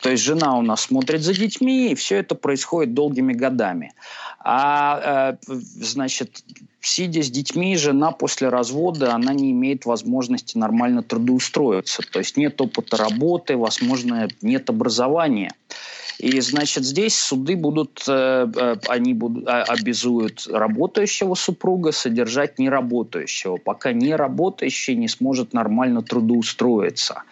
То 0.00 0.10
есть 0.10 0.22
жена 0.22 0.56
у 0.56 0.62
нас 0.62 0.82
смотрит 0.82 1.22
за 1.22 1.34
детьми, 1.34 1.90
и 1.90 1.94
все 1.94 2.16
это 2.16 2.34
происходит 2.34 2.94
долгими 2.94 3.32
годами. 3.32 3.94
А, 4.40 5.32
э, 5.32 5.36
значит, 5.50 6.44
сидя 6.80 7.22
с 7.22 7.30
детьми, 7.30 7.76
жена 7.76 8.12
после 8.12 8.48
развода, 8.48 9.14
она 9.14 9.32
не 9.32 9.50
имеет 9.50 9.84
возможности 9.84 10.56
нормально 10.56 11.02
трудоустроиться. 11.02 12.02
То 12.10 12.20
есть 12.20 12.36
нет 12.36 12.60
опыта 12.60 12.96
работы, 12.96 13.56
возможно, 13.56 14.28
нет 14.42 14.70
образования. 14.70 15.52
И, 16.18 16.40
значит, 16.40 16.84
здесь 16.84 17.16
суды 17.16 17.56
будут, 17.56 18.02
э, 18.08 18.48
э, 18.54 18.76
они 18.88 19.14
будут, 19.14 19.46
а, 19.46 19.62
обязуют 19.62 20.46
работающего 20.48 21.34
супруга 21.34 21.92
содержать 21.92 22.58
неработающего, 22.58 23.56
пока 23.56 23.92
неработающий 23.92 24.96
не 24.96 25.08
сможет 25.08 25.52
нормально 25.52 26.02
трудоустроиться. 26.02 27.22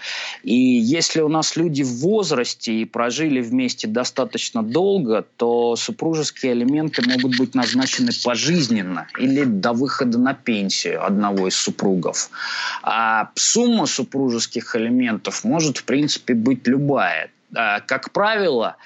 И 0.44 0.54
если 0.54 1.20
у 1.20 1.28
нас 1.28 1.56
люди 1.56 1.82
в 1.82 2.00
возрасте 2.00 2.72
и 2.74 2.84
прожили 2.84 3.40
вместе 3.40 3.88
достаточно 3.88 4.62
долго, 4.62 5.26
то 5.36 5.74
супружеские 5.74 6.52
элементы 6.52 7.02
могут 7.08 7.36
быть 7.38 7.54
назначены 7.54 8.12
пожизненно 8.24 9.08
или 9.18 9.44
до 9.44 9.72
выхода 9.72 10.18
на 10.18 10.34
пенсию 10.34 11.04
одного 11.04 11.48
из 11.48 11.56
супругов. 11.56 12.30
А 12.82 13.30
сумма 13.34 13.86
супружеских 13.86 14.76
элементов 14.76 15.42
может, 15.42 15.78
в 15.78 15.84
принципе, 15.84 16.34
быть 16.34 16.68
любая. 16.68 17.30
А, 17.56 17.80
как 17.80 18.12
правило, 18.12 18.76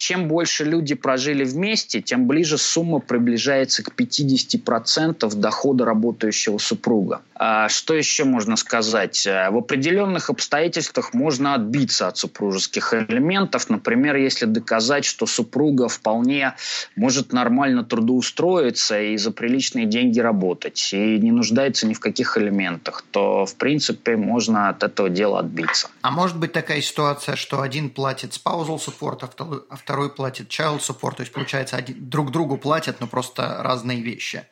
чем 0.00 0.28
больше 0.28 0.64
люди 0.64 0.94
прожили 0.94 1.44
вместе, 1.44 2.00
тем 2.00 2.26
ближе 2.26 2.56
сумма 2.56 3.00
приближается 3.00 3.82
к 3.82 3.90
50% 3.94 5.34
дохода 5.34 5.84
работающего 5.84 6.56
супруга. 6.56 7.20
А 7.34 7.68
что 7.68 7.94
еще 7.94 8.24
можно 8.24 8.56
сказать? 8.56 9.26
В 9.26 9.58
определенных 9.58 10.30
обстоятельствах 10.30 11.12
можно 11.12 11.54
отбиться 11.54 12.08
от 12.08 12.16
супружеских 12.16 12.94
элементов. 12.94 13.68
Например, 13.68 14.16
если 14.16 14.46
доказать, 14.46 15.04
что 15.04 15.26
супруга 15.26 15.88
вполне 15.88 16.54
может 16.96 17.34
нормально 17.34 17.84
трудоустроиться 17.84 18.98
и 18.98 19.18
за 19.18 19.32
приличные 19.32 19.84
деньги 19.84 20.18
работать, 20.18 20.94
и 20.94 21.18
не 21.18 21.30
нуждается 21.30 21.86
ни 21.86 21.92
в 21.92 22.00
каких 22.00 22.38
элементах, 22.38 23.04
то, 23.10 23.44
в 23.44 23.54
принципе, 23.56 24.16
можно 24.16 24.70
от 24.70 24.82
этого 24.82 25.10
дела 25.10 25.40
отбиться. 25.40 25.88
А 26.00 26.10
может 26.10 26.38
быть 26.38 26.52
такая 26.52 26.80
ситуация, 26.80 27.36
что 27.36 27.60
один 27.60 27.90
платит 27.90 28.30
spousal 28.30 28.78
support, 28.78 29.18
а 29.22 29.26
второй, 29.26 29.60
а 29.68 29.76
второй 29.90 30.08
платит 30.08 30.46
child 30.48 30.78
support, 30.78 31.16
то 31.16 31.22
есть 31.22 31.32
получается 31.32 31.76
один, 31.76 32.08
друг 32.08 32.30
другу 32.30 32.56
платят, 32.56 33.00
но 33.00 33.08
просто 33.08 33.56
разные 33.60 34.00
вещи. 34.00 34.44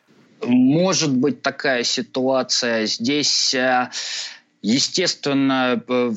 Может 0.43 1.15
быть 1.15 1.41
такая 1.41 1.83
ситуация. 1.83 2.85
Здесь, 2.85 3.53
э, 3.53 3.89
естественно, 4.61 5.81
э, 5.87 6.11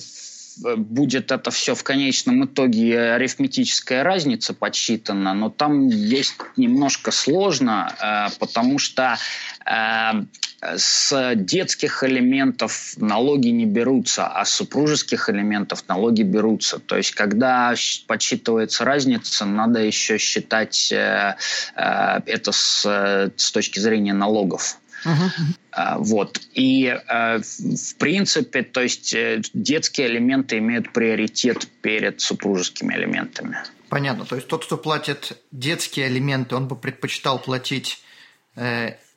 будет 0.76 1.32
это 1.32 1.50
все 1.50 1.74
в 1.74 1.82
конечном 1.82 2.44
итоге 2.44 3.12
арифметическая 3.12 4.02
разница 4.02 4.54
подсчитана, 4.54 5.34
но 5.34 5.50
там 5.50 5.88
есть 5.88 6.34
немножко 6.56 7.10
сложно, 7.10 7.94
э, 8.00 8.38
потому 8.38 8.78
что 8.78 9.18
с 10.76 11.34
детских 11.34 12.04
элементов 12.04 12.94
налоги 12.96 13.48
не 13.48 13.66
берутся, 13.66 14.26
а 14.26 14.44
с 14.44 14.52
супружеских 14.52 15.28
элементов 15.28 15.84
налоги 15.88 16.22
берутся. 16.22 16.78
То 16.78 16.96
есть, 16.96 17.12
когда 17.12 17.74
подсчитывается 18.06 18.84
разница, 18.84 19.44
надо 19.44 19.80
еще 19.80 20.18
считать 20.18 20.92
э, 20.92 21.36
э, 21.74 22.20
это 22.26 22.52
с, 22.52 23.32
с 23.36 23.50
точки 23.52 23.80
зрения 23.80 24.12
налогов. 24.12 24.78
Uh-huh. 25.04 25.96
Вот. 25.98 26.40
И 26.54 26.86
э, 26.86 27.38
в 27.38 27.96
принципе, 27.98 28.62
то 28.62 28.82
есть 28.82 29.14
детские 29.54 30.06
элементы 30.08 30.58
имеют 30.58 30.92
приоритет 30.92 31.68
перед 31.80 32.20
супружескими 32.20 32.94
элементами. 32.94 33.56
Понятно. 33.88 34.24
То 34.24 34.36
есть 34.36 34.48
тот, 34.48 34.64
кто 34.64 34.76
платит 34.76 35.38
детские 35.50 36.08
элементы, 36.08 36.56
он 36.56 36.68
бы 36.68 36.76
предпочитал 36.76 37.38
платить 37.38 38.02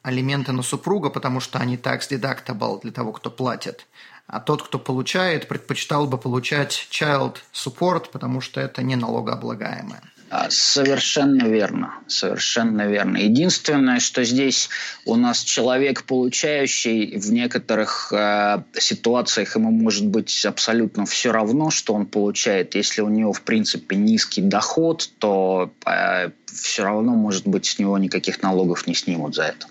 алименты 0.02 0.52
на 0.52 0.63
супруга, 0.63 1.10
потому 1.10 1.39
что 1.39 1.60
они 1.60 1.78
tax 1.78 2.10
deductible 2.10 2.82
для 2.82 2.91
того, 2.91 3.12
кто 3.12 3.32
платит. 3.32 3.88
А 4.28 4.39
тот, 4.39 4.63
кто 4.63 4.80
получает, 4.80 5.48
предпочитал 5.48 6.08
бы 6.08 6.17
получать 6.17 6.88
child 6.91 7.38
support, 7.54 8.10
потому 8.12 8.41
что 8.41 8.62
это 8.62 8.82
не 8.82 8.95
налогооблагаемое. 8.95 10.02
А, 10.38 10.50
совершенно 10.50 11.43
верно, 11.43 11.93
совершенно 12.08 12.88
верно. 12.88 13.17
Единственное, 13.17 14.02
что 14.02 14.26
здесь 14.26 14.69
у 15.06 15.15
нас 15.15 15.43
человек, 15.43 16.04
получающий 16.04 17.17
в 17.17 17.32
некоторых 17.32 18.12
э, 18.12 18.62
ситуациях 18.74 19.56
ему 19.56 19.71
может 19.71 20.06
быть 20.06 20.45
абсолютно 20.45 21.06
все 21.06 21.32
равно, 21.32 21.69
что 21.69 21.93
он 21.93 22.06
получает. 22.06 22.76
Если 22.76 23.00
у 23.00 23.08
него 23.08 23.32
в 23.32 23.43
принципе 23.43 23.95
низкий 23.95 24.41
доход, 24.41 25.10
то 25.19 25.71
э, 25.86 26.32
все 26.48 26.84
равно 26.84 27.13
может 27.13 27.48
быть 27.48 27.65
с 27.65 27.80
него 27.80 27.98
никаких 27.98 28.41
налогов 28.41 28.88
не 28.88 28.93
снимут 28.93 29.36
за 29.36 29.43
это. 29.43 29.67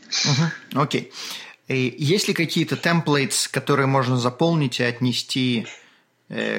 Окей. 0.75 1.11
Uh-huh. 1.69 1.77
Okay. 1.77 1.95
Есть 1.99 2.29
ли 2.29 2.35
какие-то 2.35 2.77
темплейтс, 2.77 3.49
которые 3.49 3.87
можно 3.87 4.17
заполнить 4.17 4.81
и 4.81 4.85
отнести 4.85 5.67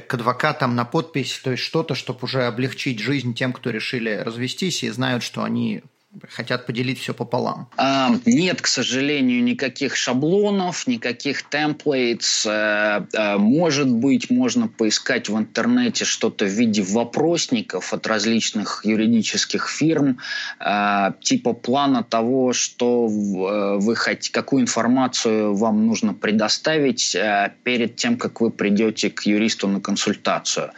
к 0.07 0.13
адвокатам 0.13 0.75
на 0.75 0.85
подпись, 0.85 1.39
то 1.43 1.51
есть 1.51 1.63
что-то, 1.63 1.95
чтобы 1.95 2.19
уже 2.23 2.45
облегчить 2.45 2.99
жизнь 2.99 3.33
тем, 3.33 3.51
кто 3.51 3.69
решили 3.69 4.11
развестись 4.11 4.83
и 4.83 4.89
знают, 4.89 5.21
что 5.21 5.43
они 5.43 5.83
хотят 6.29 6.65
поделить 6.65 6.99
все 6.99 7.13
пополам? 7.13 7.67
А, 7.77 8.11
нет, 8.25 8.61
к 8.61 8.67
сожалению, 8.67 9.43
никаких 9.43 9.95
шаблонов, 9.95 10.87
никаких 10.87 11.43
темплейтс. 11.49 12.45
Э, 12.45 13.05
э, 13.13 13.37
может 13.37 13.89
быть, 13.89 14.29
можно 14.29 14.67
поискать 14.67 15.29
в 15.29 15.37
интернете 15.37 16.05
что-то 16.05 16.45
в 16.45 16.49
виде 16.49 16.81
вопросников 16.81 17.93
от 17.93 18.07
различных 18.07 18.81
юридических 18.85 19.69
фирм, 19.69 20.19
э, 20.59 21.11
типа 21.21 21.53
плана 21.53 22.03
того, 22.03 22.53
что 22.53 23.07
вы 23.07 23.95
хотите, 23.95 24.31
какую 24.31 24.63
информацию 24.63 25.55
вам 25.55 25.85
нужно 25.85 26.13
предоставить 26.13 27.15
перед 27.63 27.95
тем, 27.95 28.17
как 28.17 28.41
вы 28.41 28.51
придете 28.51 29.09
к 29.09 29.23
юристу 29.23 29.67
на 29.67 29.79
консультацию. 29.79 30.71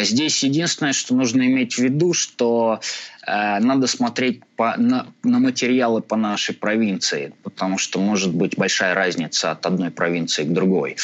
Здесь 0.00 0.42
единственное, 0.42 0.92
что 0.92 1.14
нужно 1.14 1.42
иметь 1.42 1.74
в 1.74 1.78
виду, 1.78 2.12
что 2.12 2.80
надо 3.26 3.86
смотреть 3.86 4.42
по, 4.56 4.74
на, 4.76 5.06
на 5.22 5.38
материалы 5.38 6.00
по 6.00 6.16
нашей 6.16 6.54
провинции, 6.54 7.32
потому 7.42 7.78
что 7.78 7.98
может 7.98 8.34
быть 8.34 8.56
большая 8.56 8.94
разница 8.94 9.50
от 9.50 9.66
одной 9.66 9.90
провинции 9.90 10.44
к 10.44 10.52
другой. 10.52 10.96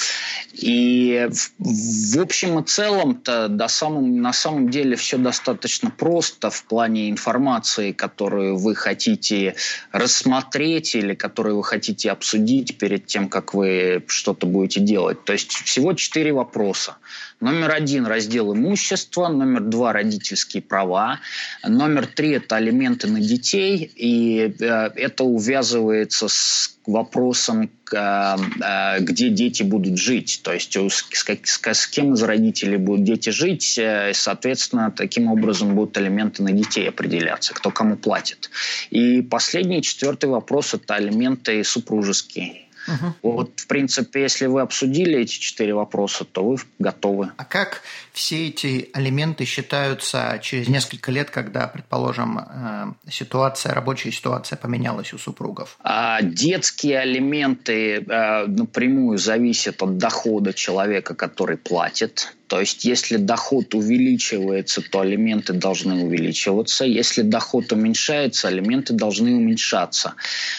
И 0.52 1.28
в, 1.30 2.16
в 2.16 2.20
общем 2.20 2.58
и 2.58 2.64
целом-то 2.64 3.48
до 3.48 3.68
самом, 3.68 4.20
на 4.20 4.32
самом 4.32 4.70
деле 4.70 4.96
все 4.96 5.18
достаточно 5.18 5.90
просто 5.90 6.50
в 6.50 6.64
плане 6.64 7.10
информации, 7.10 7.92
которую 7.92 8.56
вы 8.56 8.74
хотите 8.74 9.54
рассмотреть 9.92 10.94
или 10.94 11.14
которую 11.14 11.56
вы 11.56 11.64
хотите 11.64 12.10
обсудить 12.10 12.78
перед 12.78 13.06
тем, 13.06 13.28
как 13.28 13.54
вы 13.54 14.04
что-то 14.06 14.46
будете 14.46 14.80
делать. 14.80 15.24
То 15.24 15.32
есть 15.32 15.52
всего 15.52 15.94
четыре 15.94 16.32
вопроса. 16.32 16.96
Номер 17.40 17.72
один– 17.72 18.06
раздел 18.06 18.52
имущества, 18.54 19.28
номер 19.28 19.60
два– 19.62 19.92
родительские 19.94 20.62
права, 20.62 21.20
номер 21.66 22.06
три– 22.14 22.30
это 22.32 22.56
алименты 22.56 23.08
на 23.08 23.20
детей, 23.20 23.90
и 23.96 24.54
э, 24.58 24.90
это 24.96 25.24
увязывается 25.24 26.28
с 26.28 26.78
вопросом, 26.86 27.70
э, 27.92 27.96
э, 27.96 29.00
где 29.00 29.30
дети 29.30 29.62
будут 29.62 29.98
жить, 29.98 30.40
то 30.42 30.52
есть 30.52 30.76
с, 30.76 31.86
кем 31.86 32.14
из 32.14 32.22
родителей 32.22 32.76
будут 32.76 33.04
дети 33.04 33.30
жить, 33.30 33.78
э, 33.78 34.12
соответственно, 34.14 34.90
таким 34.90 35.28
образом 35.28 35.74
будут 35.74 35.96
алименты 35.96 36.42
на 36.42 36.52
детей 36.52 36.88
определяться, 36.88 37.54
кто 37.54 37.70
кому 37.70 37.96
платит. 37.96 38.50
И 38.90 39.22
последний, 39.22 39.82
четвертый 39.82 40.30
вопрос– 40.30 40.74
это 40.74 40.94
алименты 40.94 41.64
супружеские. 41.64 42.69
Угу. 42.88 43.14
Вот, 43.22 43.60
в 43.60 43.66
принципе, 43.66 44.22
если 44.22 44.46
вы 44.46 44.60
обсудили 44.62 45.18
эти 45.18 45.38
четыре 45.38 45.74
вопроса, 45.74 46.24
то 46.24 46.44
вы 46.44 46.56
готовы. 46.78 47.30
А 47.36 47.44
как 47.44 47.82
все 48.12 48.48
эти 48.48 48.90
элементы 48.94 49.44
считаются 49.44 50.38
через 50.42 50.68
несколько 50.68 51.12
лет, 51.12 51.30
когда, 51.30 51.66
предположим, 51.66 52.38
э, 52.38 53.10
ситуация, 53.10 53.74
рабочая 53.74 54.12
ситуация 54.12 54.56
поменялась 54.56 55.12
у 55.12 55.18
супругов? 55.18 55.76
А 55.82 56.22
детские 56.22 57.00
алименты 57.00 57.96
э, 57.96 58.46
напрямую 58.46 59.18
зависят 59.18 59.82
от 59.82 59.98
дохода 59.98 60.52
человека, 60.52 61.14
который 61.14 61.56
платит. 61.56 62.34
То 62.50 62.58
есть, 62.58 62.84
если 62.84 63.16
доход 63.16 63.76
увеличивается, 63.76 64.82
то 64.82 65.02
алименты 65.02 65.52
должны 65.52 66.02
увеличиваться. 66.04 66.84
Если 66.84 67.22
доход 67.22 67.72
уменьшается, 67.72 68.48
алименты 68.48 68.92
должны 68.92 69.36
уменьшаться. 69.36 70.14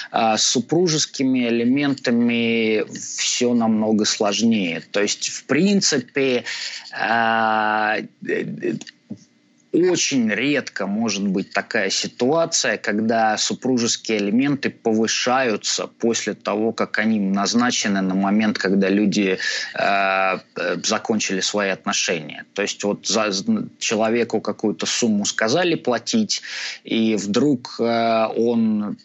А 0.10 0.38
с 0.38 0.46
супружескими 0.46 1.50
элементами 1.50 2.86
все 2.98 3.54
намного 3.54 4.06
сложнее. 4.06 4.82
То 4.92 5.02
есть, 5.02 5.28
в 5.28 5.44
принципе, 5.44 6.46
а, 6.98 7.98
очень 9.74 10.30
редко 10.30 10.86
может 10.86 11.26
быть 11.26 11.52
такая 11.52 11.90
ситуация, 11.90 12.78
когда 12.78 13.38
супружеские 13.38 14.18
элементы 14.18 14.70
повышаются 14.70 15.88
после 15.88 16.34
того, 16.34 16.74
как 16.74 17.00
они 17.00 17.20
назначены 17.20 18.02
на 18.02 18.14
момент, 18.14 18.58
когда 18.58 18.90
люди 18.90 19.40
э, 19.74 20.40
закончили 20.84 21.40
свои 21.40 21.70
отношения. 21.70 22.46
То 22.54 22.62
есть 22.62 22.84
вот 22.84 23.08
за 23.08 23.32
человеку 23.80 24.42
какую-то 24.42 24.86
сумму 24.86 25.26
сказали 25.26 25.76
платить, 25.76 26.42
и 26.84 27.16
вдруг 27.16 27.76
э, 27.80 28.28
он 28.36 28.98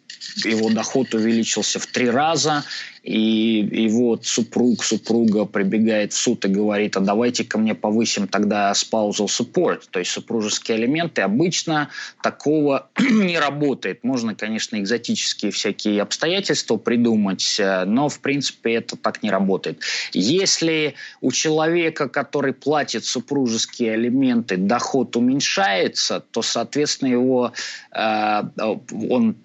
его 0.45 0.71
доход 0.71 1.15
увеличился 1.15 1.79
в 1.79 1.87
три 1.87 2.11
раза, 2.11 2.65
и, 3.07 3.89
вот 3.89 4.27
супруг, 4.27 4.83
супруга 4.83 5.45
прибегает 5.45 6.13
в 6.13 6.17
суд 6.17 6.45
и 6.45 6.49
говорит, 6.49 6.97
а 6.97 7.01
давайте 7.01 7.45
ко 7.45 7.57
мне 7.57 7.75
повысим 7.75 8.27
тогда 8.27 8.73
spousal 8.73 9.27
support, 9.27 9.83
то 9.91 10.01
есть 10.01 10.11
супружеские 10.11 10.79
элементы, 10.79 11.23
обычно 11.23 11.91
такого 12.21 12.89
не 12.99 13.39
работает. 13.39 14.03
Можно, 14.03 14.35
конечно, 14.35 14.81
экзотические 14.81 15.53
всякие 15.53 16.03
обстоятельства 16.03 16.79
придумать, 16.79 17.57
э, 17.61 17.85
но, 17.85 18.09
в 18.09 18.19
принципе, 18.19 18.75
это 18.75 18.97
так 18.97 19.23
не 19.23 19.31
работает. 19.31 19.81
Если 20.13 20.95
у 21.21 21.31
человека, 21.31 22.09
который 22.09 22.55
платит 22.55 23.05
супружеские 23.05 23.95
элементы, 23.95 24.57
доход 24.57 25.15
уменьшается, 25.15 26.25
то, 26.33 26.43
соответственно, 26.43 27.11
его, 27.11 27.53
э, 27.95 28.43
он 29.09 29.37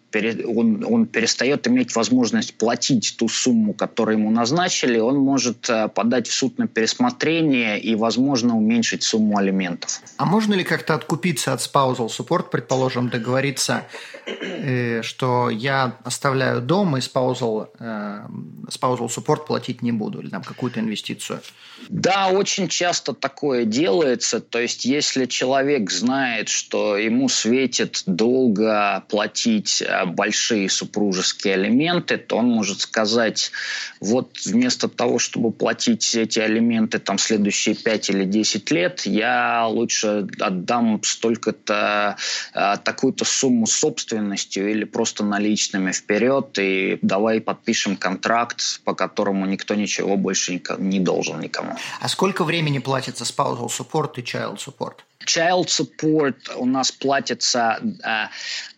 он, 0.46 0.86
он 0.88 1.06
перестает 1.06 1.68
иметь 1.68 1.96
возможность 1.96 2.56
платить 2.56 3.16
ту 3.18 3.28
сумму, 3.28 3.74
которую 3.74 4.18
ему 4.18 4.32
назначили, 4.32 5.00
он 5.00 5.18
может 5.18 5.70
э, 5.70 5.88
подать 5.88 6.28
в 6.28 6.34
суд 6.34 6.58
на 6.58 6.68
пересмотрение 6.68 7.80
и, 7.80 7.96
возможно, 7.96 8.58
уменьшить 8.58 9.04
сумму 9.04 9.38
алиментов. 9.38 10.02
А 10.18 10.26
можно 10.26 10.54
ли 10.54 10.64
как-то 10.64 10.94
откупиться 10.94 11.54
от 11.54 11.60
spousal 11.60 12.08
support, 12.08 12.50
предположим, 12.52 13.10
договориться, 13.10 13.88
э, 14.26 15.02
что 15.02 15.50
я 15.50 15.96
оставляю 16.04 16.62
дом 16.62 16.98
и 16.98 17.00
spousal, 17.00 17.70
э, 17.80 18.20
spousal 18.68 19.08
support 19.08 19.46
платить 19.46 19.82
не 19.82 19.92
буду, 19.92 20.22
или 20.22 20.30
там 20.30 20.44
какую-то 20.44 20.80
инвестицию? 20.80 21.42
Да, 21.90 22.30
очень 22.30 22.68
часто 22.68 23.14
такое 23.14 23.66
делается. 23.66 24.40
То 24.40 24.60
есть, 24.60 24.86
если 24.86 25.26
человек 25.26 25.90
знает, 25.90 26.50
что 26.50 26.98
ему 26.98 27.30
светит 27.30 28.04
долго 28.06 29.04
платить 29.10 29.82
э, 29.82 30.01
большие 30.06 30.70
супружеские 30.70 31.56
алименты, 31.56 32.18
то 32.18 32.38
он 32.38 32.48
может 32.50 32.82
сказать, 32.82 33.52
вот 34.00 34.38
вместо 34.46 34.88
того, 34.88 35.20
чтобы 35.20 35.52
платить 35.52 36.16
эти 36.16 36.40
алименты 36.40 37.00
там 37.00 37.18
следующие 37.18 37.76
5 37.76 38.10
или 38.10 38.26
10 38.26 38.72
лет, 38.72 39.06
я 39.06 39.68
лучше 39.68 40.28
отдам 40.40 41.02
столько-то, 41.04 42.18
э, 42.54 42.78
такую-то 42.84 43.26
сумму 43.26 43.68
собственностью 43.68 44.70
или 44.70 44.84
просто 44.84 45.24
наличными 45.24 45.92
вперед, 45.92 46.58
и 46.60 47.00
давай 47.02 47.42
подпишем 47.42 47.98
контракт, 47.98 48.82
по 48.84 48.94
которому 48.94 49.46
никто 49.46 49.76
ничего 49.76 50.18
больше 50.18 50.62
не 50.78 51.00
должен 51.00 51.40
никому. 51.40 51.76
А 52.00 52.08
сколько 52.08 52.44
времени 52.44 52.80
платится 52.80 53.24
spousal 53.24 53.68
support 53.68 54.14
и 54.18 54.22
child 54.22 54.58
support? 54.58 54.96
Child 55.26 55.68
support 55.68 56.36
у 56.58 56.66
нас 56.66 56.92
платится 56.92 57.80
э, 57.82 58.28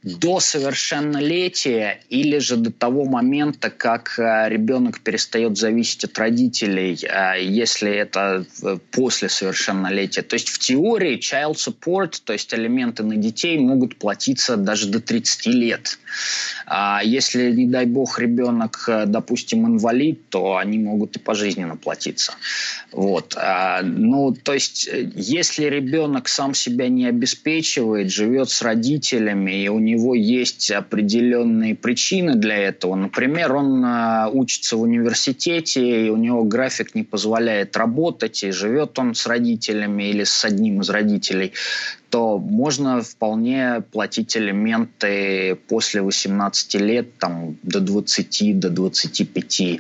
до 0.03 0.39
совершеннолетия 0.39 2.01
или 2.10 2.38
же 2.39 2.58
до 2.58 2.71
того 2.71 3.06
момента, 3.06 3.69
как 3.69 4.19
э, 4.19 4.49
ребенок 4.49 4.99
перестает 4.99 5.58
зависеть 5.58 6.03
от 6.03 6.17
родителей, 6.19 6.97
э, 7.03 7.43
если 7.43 7.91
это 7.91 8.45
э, 8.63 8.77
после 8.91 9.29
совершеннолетия. 9.29 10.21
То 10.21 10.36
есть 10.36 10.49
в 10.49 10.60
теории 10.60 11.17
child 11.17 11.56
support, 11.56 12.21
то 12.23 12.34
есть 12.34 12.53
алименты 12.53 13.03
на 13.03 13.15
детей, 13.15 13.58
могут 13.58 13.97
платиться 13.97 14.58
даже 14.58 14.88
до 14.88 14.99
30 14.99 15.45
лет. 15.47 15.97
А 16.65 17.01
если, 17.03 17.51
не 17.51 17.67
дай 17.67 17.86
бог, 17.86 18.19
ребенок, 18.19 18.86
э, 18.88 19.06
допустим, 19.06 19.65
инвалид, 19.65 20.29
то 20.29 20.58
они 20.58 20.77
могут 20.79 21.15
и 21.15 21.19
пожизненно 21.19 21.77
платиться. 21.77 22.34
Вот. 22.91 23.36
А, 23.38 23.82
ну, 23.84 24.34
то 24.34 24.53
есть, 24.53 24.88
э, 24.88 25.10
если 25.15 25.65
ребенок 25.65 26.27
сам 26.33 26.55
себя 26.55 26.89
не 26.89 27.05
обеспечивает, 27.05 28.11
живет 28.11 28.49
с 28.49 28.61
родителями, 28.61 29.63
и 29.63 29.67
у 29.69 29.79
него 29.79 30.15
есть 30.15 30.71
определенные 30.71 31.75
причины 31.75 32.35
для 32.35 32.57
этого. 32.57 32.95
Например, 32.95 33.55
он 33.55 33.85
э, 33.85 34.29
учится 34.31 34.75
в 34.77 34.81
университете, 34.81 36.07
и 36.07 36.09
у 36.09 36.17
него 36.17 36.43
график 36.43 36.95
не 36.95 37.03
позволяет 37.03 37.77
работать, 37.77 38.43
и 38.43 38.51
живет 38.51 38.97
он 38.97 39.13
с 39.13 39.27
родителями 39.27 40.09
или 40.09 40.23
с 40.23 40.43
одним 40.43 40.81
из 40.81 40.89
родителей, 40.89 41.53
то 42.13 42.38
можно 42.38 43.02
вполне 43.02 43.82
платить 43.91 44.38
элементы 44.38 45.56
после 45.67 46.04
18 46.04 46.76
лет, 46.76 47.17
там, 47.17 47.58
до 47.63 47.80
20, 47.80 48.60
до 48.60 48.69
25, 48.69 49.62
э, 49.62 49.78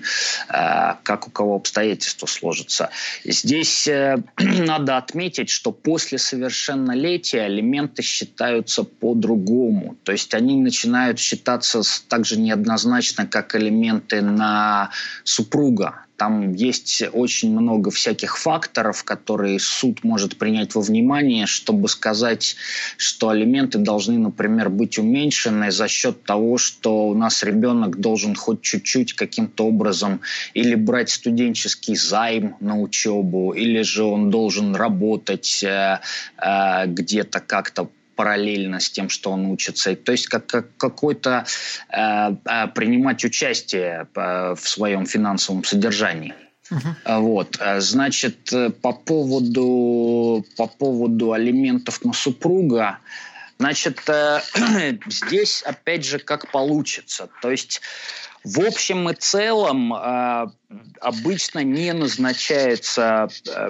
как 1.03 1.27
у 1.27 1.29
кого 1.29 1.55
обстоятельства 1.55 2.25
сложатся. 2.25 2.89
Здесь 3.23 3.87
э, 3.87 4.17
надо 4.39 4.97
отметить, 4.97 5.51
что 5.51 5.71
после 5.71 6.17
совершеннолетия 6.17 7.41
алименты 7.41 8.01
считаются 8.01 8.83
по-другому. 8.83 9.95
То 10.03 10.11
есть 10.11 10.33
они 10.33 10.55
начинают 10.55 11.19
считаться 11.19 11.83
также 12.07 12.39
неоднозначно, 12.39 13.27
как 13.27 13.55
элементы 13.55 14.21
на 14.23 14.89
супруга. 15.23 16.07
Там 16.23 16.53
есть 16.53 17.03
очень 17.11 17.51
много 17.51 17.91
всяких 17.91 18.37
факторов, 18.37 19.03
которые 19.03 19.59
суд 19.59 20.05
может 20.05 20.37
принять 20.37 20.73
во 20.73 20.79
внимание, 20.79 21.47
чтобы 21.47 21.89
сказать, 21.89 22.55
что 22.95 23.27
алименты 23.27 23.77
должны, 23.77 24.17
например, 24.17 24.69
быть 24.69 24.97
уменьшены 24.97 25.69
за 25.69 25.89
счет 25.89 26.23
того, 26.23 26.57
что 26.57 27.09
у 27.09 27.13
нас 27.13 27.43
ребенок 27.43 27.99
должен 27.99 28.35
хоть 28.35 28.61
чуть-чуть 28.61 29.15
каким-то 29.15 29.65
образом 29.65 30.21
или 30.53 30.75
брать 30.75 31.09
студенческий 31.09 31.97
займ 31.97 32.55
на 32.61 32.79
учебу, 32.79 33.51
или 33.51 33.81
же 33.81 34.03
он 34.05 34.29
должен 34.29 34.77
работать 34.77 35.61
э, 35.61 35.99
э, 36.37 36.85
где-то 36.87 37.41
как-то 37.41 37.89
параллельно 38.15 38.79
с 38.79 38.89
тем, 38.89 39.09
что 39.09 39.31
он 39.31 39.45
учится. 39.47 39.95
То 39.95 40.11
есть 40.11 40.27
как, 40.27 40.45
как 40.47 40.75
какой-то 40.77 41.45
э, 41.89 42.35
э, 42.45 42.67
принимать 42.67 43.23
участие 43.25 44.07
э, 44.15 44.55
в 44.55 44.67
своем 44.67 45.05
финансовом 45.05 45.63
содержании. 45.63 46.33
Uh-huh. 46.71 47.19
Вот, 47.19 47.57
э, 47.59 47.81
значит, 47.81 48.51
по 48.81 48.93
поводу 48.93 50.45
по 50.57 50.67
поводу 50.67 51.33
алиментов 51.33 52.03
на 52.05 52.13
супруга, 52.13 52.99
значит, 53.59 54.01
э, 54.07 54.41
здесь 55.07 55.61
опять 55.63 56.05
же 56.05 56.19
как 56.19 56.51
получится. 56.51 57.29
То 57.41 57.51
есть 57.51 57.81
в 58.43 58.59
общем 58.59 59.09
и 59.09 59.13
целом 59.13 59.93
э, 59.93 60.47
обычно 60.99 61.63
не 61.63 61.93
назначается 61.93 63.29
э, 63.47 63.69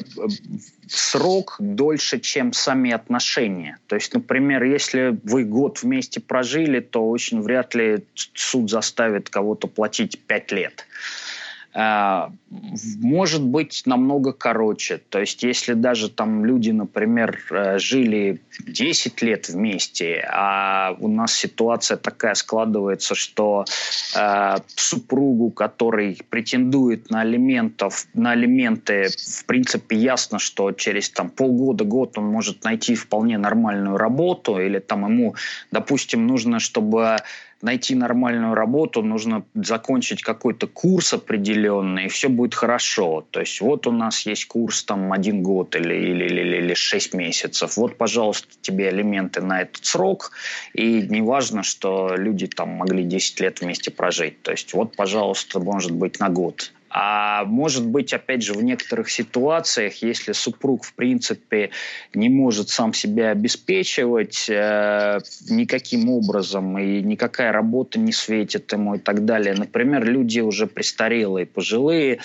срок 0.87 1.57
дольше, 1.59 2.19
чем 2.19 2.53
сами 2.53 2.91
отношения. 2.91 3.77
То 3.87 3.95
есть, 3.95 4.13
например, 4.13 4.63
если 4.63 5.19
вы 5.23 5.43
год 5.43 5.83
вместе 5.83 6.19
прожили, 6.19 6.79
то 6.79 7.07
очень 7.07 7.41
вряд 7.41 7.75
ли 7.75 8.05
суд 8.15 8.69
заставит 8.69 9.29
кого-то 9.29 9.67
платить 9.67 10.19
пять 10.25 10.51
лет. 10.51 10.85
А, 10.85 11.42
может 11.75 13.43
быть 13.43 13.83
намного 13.85 14.31
короче. 14.31 15.01
То 15.09 15.19
есть 15.19 15.41
если 15.41 15.73
даже 15.73 16.09
там 16.09 16.45
люди, 16.45 16.69
например, 16.69 17.39
э, 17.49 17.79
жили 17.79 18.41
10 18.59 19.21
лет 19.23 19.49
вместе, 19.49 20.23
а 20.31 20.95
у 20.99 21.07
нас 21.07 21.33
ситуация 21.33 21.97
такая 21.97 22.35
складывается, 22.35 23.15
что 23.15 23.65
э, 24.15 24.55
супругу, 24.75 25.49
который 25.49 26.21
претендует 26.29 27.09
на 27.09 27.21
алиментов, 27.21 28.05
на 28.13 28.31
алименты, 28.31 29.07
в 29.09 29.45
принципе, 29.45 29.95
ясно, 29.95 30.37
что 30.37 30.71
через 30.73 31.09
там 31.09 31.29
полгода, 31.29 31.85
год 31.85 32.17
он 32.19 32.25
может 32.25 32.63
найти 32.63 32.93
вполне 32.93 33.39
нормальную 33.39 33.97
работу, 33.97 34.59
или 34.59 34.77
там 34.77 35.05
ему, 35.05 35.35
допустим, 35.71 36.27
нужно, 36.27 36.59
чтобы 36.59 37.17
найти 37.63 37.95
нормальную 37.95 38.53
работу, 38.53 39.01
нужно 39.01 39.45
закончить 39.55 40.21
какой-то 40.21 40.67
курс 40.67 41.13
определенный, 41.13 42.05
и 42.05 42.09
все 42.09 42.27
будет 42.27 42.53
хорошо. 42.53 43.25
То 43.31 43.39
есть 43.39 43.61
вот 43.61 43.87
у 43.87 43.91
нас 43.91 44.25
есть 44.25 44.45
курс 44.47 44.83
там 44.83 45.13
один 45.13 45.41
год 45.41 45.75
или, 45.75 45.95
или, 45.95 46.25
или, 46.25 46.57
или 46.57 46.73
6 46.73 47.13
месяцев. 47.13 47.77
Вот, 47.77 47.97
пожалуйста, 47.97 48.49
тебе 48.61 48.89
элементы 48.89 49.41
на 49.41 49.61
этот 49.61 49.85
срок. 49.85 50.31
И 50.73 51.01
не 51.03 51.21
важно, 51.21 51.63
что 51.63 52.15
люди 52.17 52.47
там 52.47 52.69
могли 52.69 53.03
10 53.05 53.39
лет 53.39 53.61
вместе 53.61 53.91
прожить. 53.91 54.41
То 54.41 54.51
есть 54.51 54.73
вот, 54.73 54.95
пожалуйста, 54.97 55.61
может 55.61 55.91
быть 55.91 56.19
на 56.19 56.29
год. 56.29 56.73
А 56.93 57.43
может 57.45 57.87
быть, 57.87 58.13
опять 58.13 58.43
же, 58.43 58.53
в 58.53 58.63
некоторых 58.63 59.09
ситуациях, 59.09 59.95
если 60.03 60.31
супруг, 60.31 60.83
в 60.83 60.93
принципе, 60.93 61.71
не 62.13 62.29
может 62.29 62.69
сам 62.69 62.93
себя 62.93 63.31
обеспечивать 63.31 64.45
э, 64.47 65.19
никаким 65.49 66.09
образом, 66.09 66.77
и 66.77 67.01
никакая 67.01 67.51
работа 67.51 67.97
не 67.97 68.11
светит 68.11 68.71
ему 68.71 68.95
и 68.95 68.99
так 68.99 69.25
далее, 69.25 69.55
например, 69.55 70.05
люди 70.05 70.39
уже 70.39 70.67
престарелые, 70.67 71.47
пожилые, 71.47 72.19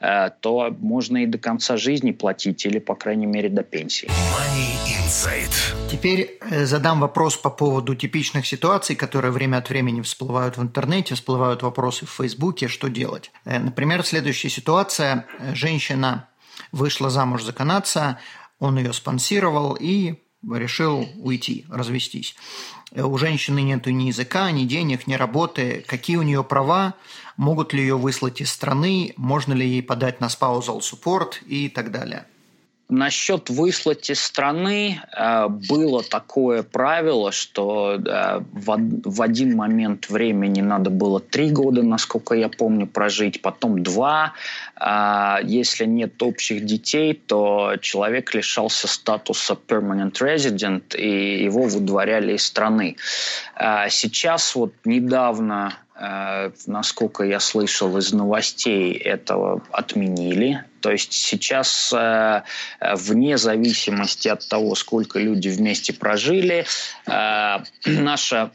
э, 0.00 0.30
то 0.40 0.74
можно 0.80 1.18
и 1.18 1.26
до 1.26 1.36
конца 1.36 1.76
жизни 1.76 2.12
платить, 2.12 2.64
или, 2.64 2.78
по 2.78 2.94
крайней 2.94 3.26
мере, 3.26 3.50
до 3.50 3.62
пенсии. 3.62 4.08
Money 4.08 5.04
Insight. 5.04 5.74
Теперь 5.90 6.38
э, 6.40 6.64
задам 6.64 7.00
вопрос 7.00 7.36
по 7.36 7.50
поводу 7.50 7.94
типичных 7.94 8.46
ситуаций, 8.46 8.96
которые 8.96 9.30
время 9.30 9.58
от 9.58 9.68
времени 9.68 10.00
всплывают 10.00 10.56
в 10.56 10.62
интернете, 10.62 11.14
всплывают 11.14 11.62
вопросы 11.62 12.06
в 12.06 12.10
Фейсбуке, 12.10 12.68
что 12.68 12.88
делать. 12.88 13.30
Э, 13.44 13.58
например, 13.58 14.02
следующая 14.14 14.48
ситуация. 14.48 15.26
Женщина 15.54 16.28
вышла 16.70 17.10
замуж 17.10 17.42
за 17.42 17.52
канадца, 17.52 18.20
он 18.60 18.78
ее 18.78 18.92
спонсировал 18.92 19.74
и 19.74 20.22
решил 20.48 21.08
уйти, 21.16 21.66
развестись. 21.68 22.36
У 22.92 23.18
женщины 23.18 23.60
нет 23.62 23.86
ни 23.86 24.04
языка, 24.04 24.52
ни 24.52 24.66
денег, 24.66 25.08
ни 25.08 25.14
работы. 25.14 25.84
Какие 25.88 26.14
у 26.18 26.22
нее 26.22 26.44
права? 26.44 26.94
Могут 27.36 27.72
ли 27.72 27.80
ее 27.80 27.96
выслать 27.96 28.40
из 28.40 28.52
страны? 28.52 29.14
Можно 29.16 29.52
ли 29.52 29.66
ей 29.68 29.82
подать 29.82 30.20
на 30.20 30.26
spousal 30.26 30.78
support 30.78 31.44
и 31.44 31.68
так 31.68 31.90
далее? 31.90 32.28
Насчет 32.90 33.48
выслать 33.48 34.10
из 34.10 34.20
страны 34.20 35.00
э, 35.16 35.48
было 35.48 36.02
такое 36.02 36.62
правило, 36.62 37.32
что 37.32 37.94
э, 37.94 38.40
в, 38.52 38.78
в 39.04 39.22
один 39.22 39.56
момент 39.56 40.10
времени 40.10 40.60
надо 40.60 40.90
было 40.90 41.18
три 41.18 41.50
года, 41.50 41.82
насколько 41.82 42.34
я 42.34 42.50
помню, 42.50 42.86
прожить, 42.86 43.40
потом 43.40 43.82
два. 43.82 44.34
Э, 44.78 45.36
если 45.44 45.86
нет 45.86 46.22
общих 46.22 46.66
детей, 46.66 47.14
то 47.14 47.76
человек 47.80 48.34
лишался 48.34 48.86
статуса 48.86 49.56
permanent 49.66 50.12
resident 50.20 50.94
и 50.94 51.42
его 51.42 51.62
выдворяли 51.62 52.34
из 52.34 52.44
страны. 52.44 52.96
Э, 53.56 53.88
сейчас 53.88 54.54
вот 54.54 54.74
недавно 54.84 55.72
Э, 55.96 56.50
насколько 56.66 57.22
я 57.22 57.40
слышал 57.40 57.96
из 57.98 58.12
новостей, 58.12 58.92
этого 58.94 59.62
отменили. 59.70 60.64
То 60.84 60.92
есть 60.92 61.14
сейчас, 61.14 61.94
э, 61.96 62.42
вне 62.78 63.38
зависимости 63.38 64.28
от 64.28 64.46
того, 64.46 64.74
сколько 64.74 65.18
люди 65.18 65.48
вместе 65.48 65.94
прожили, 65.94 66.66
э, 67.06 67.58
наша 67.86 68.50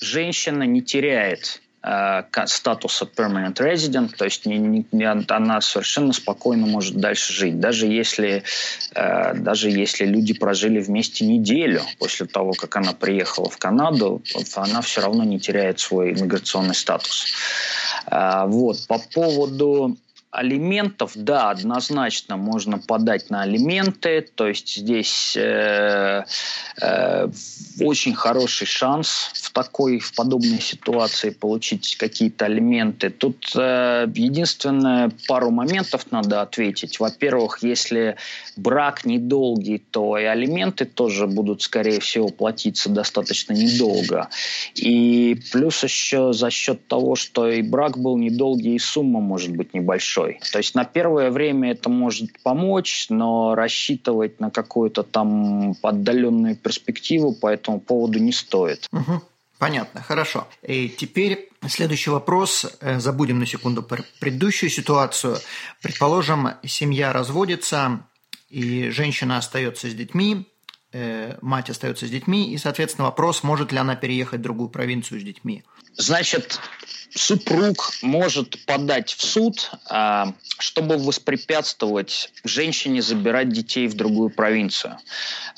женщина 0.00 0.62
не 0.62 0.80
теряет 0.80 1.60
Э, 1.84 2.22
статуса 2.46 3.06
permanent 3.06 3.54
resident, 3.54 4.14
то 4.16 4.24
есть 4.24 4.46
не, 4.46 4.86
не, 4.92 5.04
она 5.04 5.60
совершенно 5.60 6.12
спокойно 6.12 6.64
может 6.64 6.96
дальше 6.96 7.32
жить, 7.32 7.58
даже 7.58 7.88
если, 7.88 8.44
э, 8.94 9.34
даже 9.34 9.68
если 9.68 10.04
люди 10.06 10.32
прожили 10.32 10.80
вместе 10.80 11.26
неделю 11.26 11.82
после 11.98 12.26
того, 12.26 12.52
как 12.52 12.76
она 12.76 12.92
приехала 12.92 13.50
в 13.50 13.58
Канаду, 13.58 14.22
она 14.54 14.80
все 14.80 15.00
равно 15.00 15.24
не 15.24 15.40
теряет 15.40 15.80
свой 15.80 16.12
иммиграционный 16.12 16.76
статус. 16.76 17.26
Э, 18.06 18.44
вот 18.46 18.86
по 18.86 18.98
поводу 18.98 19.96
алиментов, 20.32 21.12
да, 21.14 21.50
однозначно 21.50 22.38
можно 22.38 22.78
подать 22.78 23.28
на 23.28 23.42
алименты, 23.42 24.26
то 24.34 24.48
есть 24.48 24.76
здесь 24.76 25.36
э, 25.36 26.24
э, 26.80 27.28
очень 27.80 28.14
хороший 28.14 28.66
шанс 28.66 29.30
в 29.34 29.52
такой, 29.52 29.98
в 29.98 30.14
подобной 30.14 30.60
ситуации 30.60 31.30
получить 31.30 31.96
какие-то 31.98 32.46
алименты. 32.46 33.10
Тут 33.10 33.52
э, 33.54 34.06
единственное, 34.14 35.12
пару 35.28 35.50
моментов 35.50 36.10
надо 36.10 36.40
ответить. 36.40 36.98
Во-первых, 36.98 37.58
если 37.62 38.16
брак 38.56 39.04
недолгий, 39.04 39.84
то 39.90 40.16
и 40.16 40.24
алименты 40.24 40.86
тоже 40.86 41.26
будут, 41.26 41.60
скорее 41.60 42.00
всего, 42.00 42.30
платиться 42.30 42.88
достаточно 42.88 43.52
недолго. 43.52 44.30
И 44.76 45.38
плюс 45.52 45.84
еще 45.84 46.32
за 46.32 46.48
счет 46.48 46.88
того, 46.88 47.16
что 47.16 47.50
и 47.50 47.60
брак 47.60 47.98
был 47.98 48.16
недолгий, 48.16 48.76
и 48.76 48.78
сумма 48.78 49.20
может 49.20 49.54
быть 49.54 49.74
небольшой 49.74 50.21
большой. 50.22 50.40
То 50.50 50.58
есть 50.58 50.74
на 50.74 50.84
первое 50.84 51.30
время 51.30 51.72
это 51.72 51.88
может 51.88 52.30
помочь, 52.42 53.06
но 53.08 53.54
рассчитывать 53.54 54.40
на 54.40 54.50
какую-то 54.50 55.02
там 55.02 55.74
отдаленную 55.82 56.56
перспективу 56.56 57.34
по 57.34 57.48
этому 57.48 57.80
поводу 57.80 58.18
не 58.18 58.32
стоит. 58.32 58.86
Угу. 58.92 59.22
Понятно, 59.58 60.02
хорошо. 60.02 60.48
И 60.62 60.88
теперь 60.88 61.48
следующий 61.68 62.10
вопрос. 62.10 62.66
Э, 62.80 62.98
забудем 62.98 63.38
на 63.38 63.46
секунду 63.46 63.82
про 63.82 64.02
предыдущую 64.18 64.70
ситуацию. 64.70 65.36
Предположим, 65.80 66.48
семья 66.64 67.12
разводится, 67.12 68.00
и 68.50 68.90
женщина 68.90 69.38
остается 69.38 69.88
с 69.88 69.94
детьми, 69.94 70.46
мать 71.40 71.70
остается 71.70 72.06
с 72.06 72.10
детьми, 72.10 72.52
и, 72.52 72.58
соответственно, 72.58 73.06
вопрос, 73.06 73.42
может 73.42 73.72
ли 73.72 73.78
она 73.78 73.96
переехать 73.96 74.40
в 74.40 74.42
другую 74.42 74.68
провинцию 74.68 75.20
с 75.20 75.24
детьми. 75.24 75.64
Значит, 75.96 76.58
супруг 77.14 77.92
может 78.02 78.64
подать 78.64 79.12
в 79.12 79.22
суд, 79.24 79.70
а, 79.88 80.32
чтобы 80.58 80.96
воспрепятствовать 80.96 82.30
женщине 82.44 83.02
забирать 83.02 83.50
детей 83.50 83.86
в 83.88 83.94
другую 83.94 84.30
провинцию. 84.30 84.98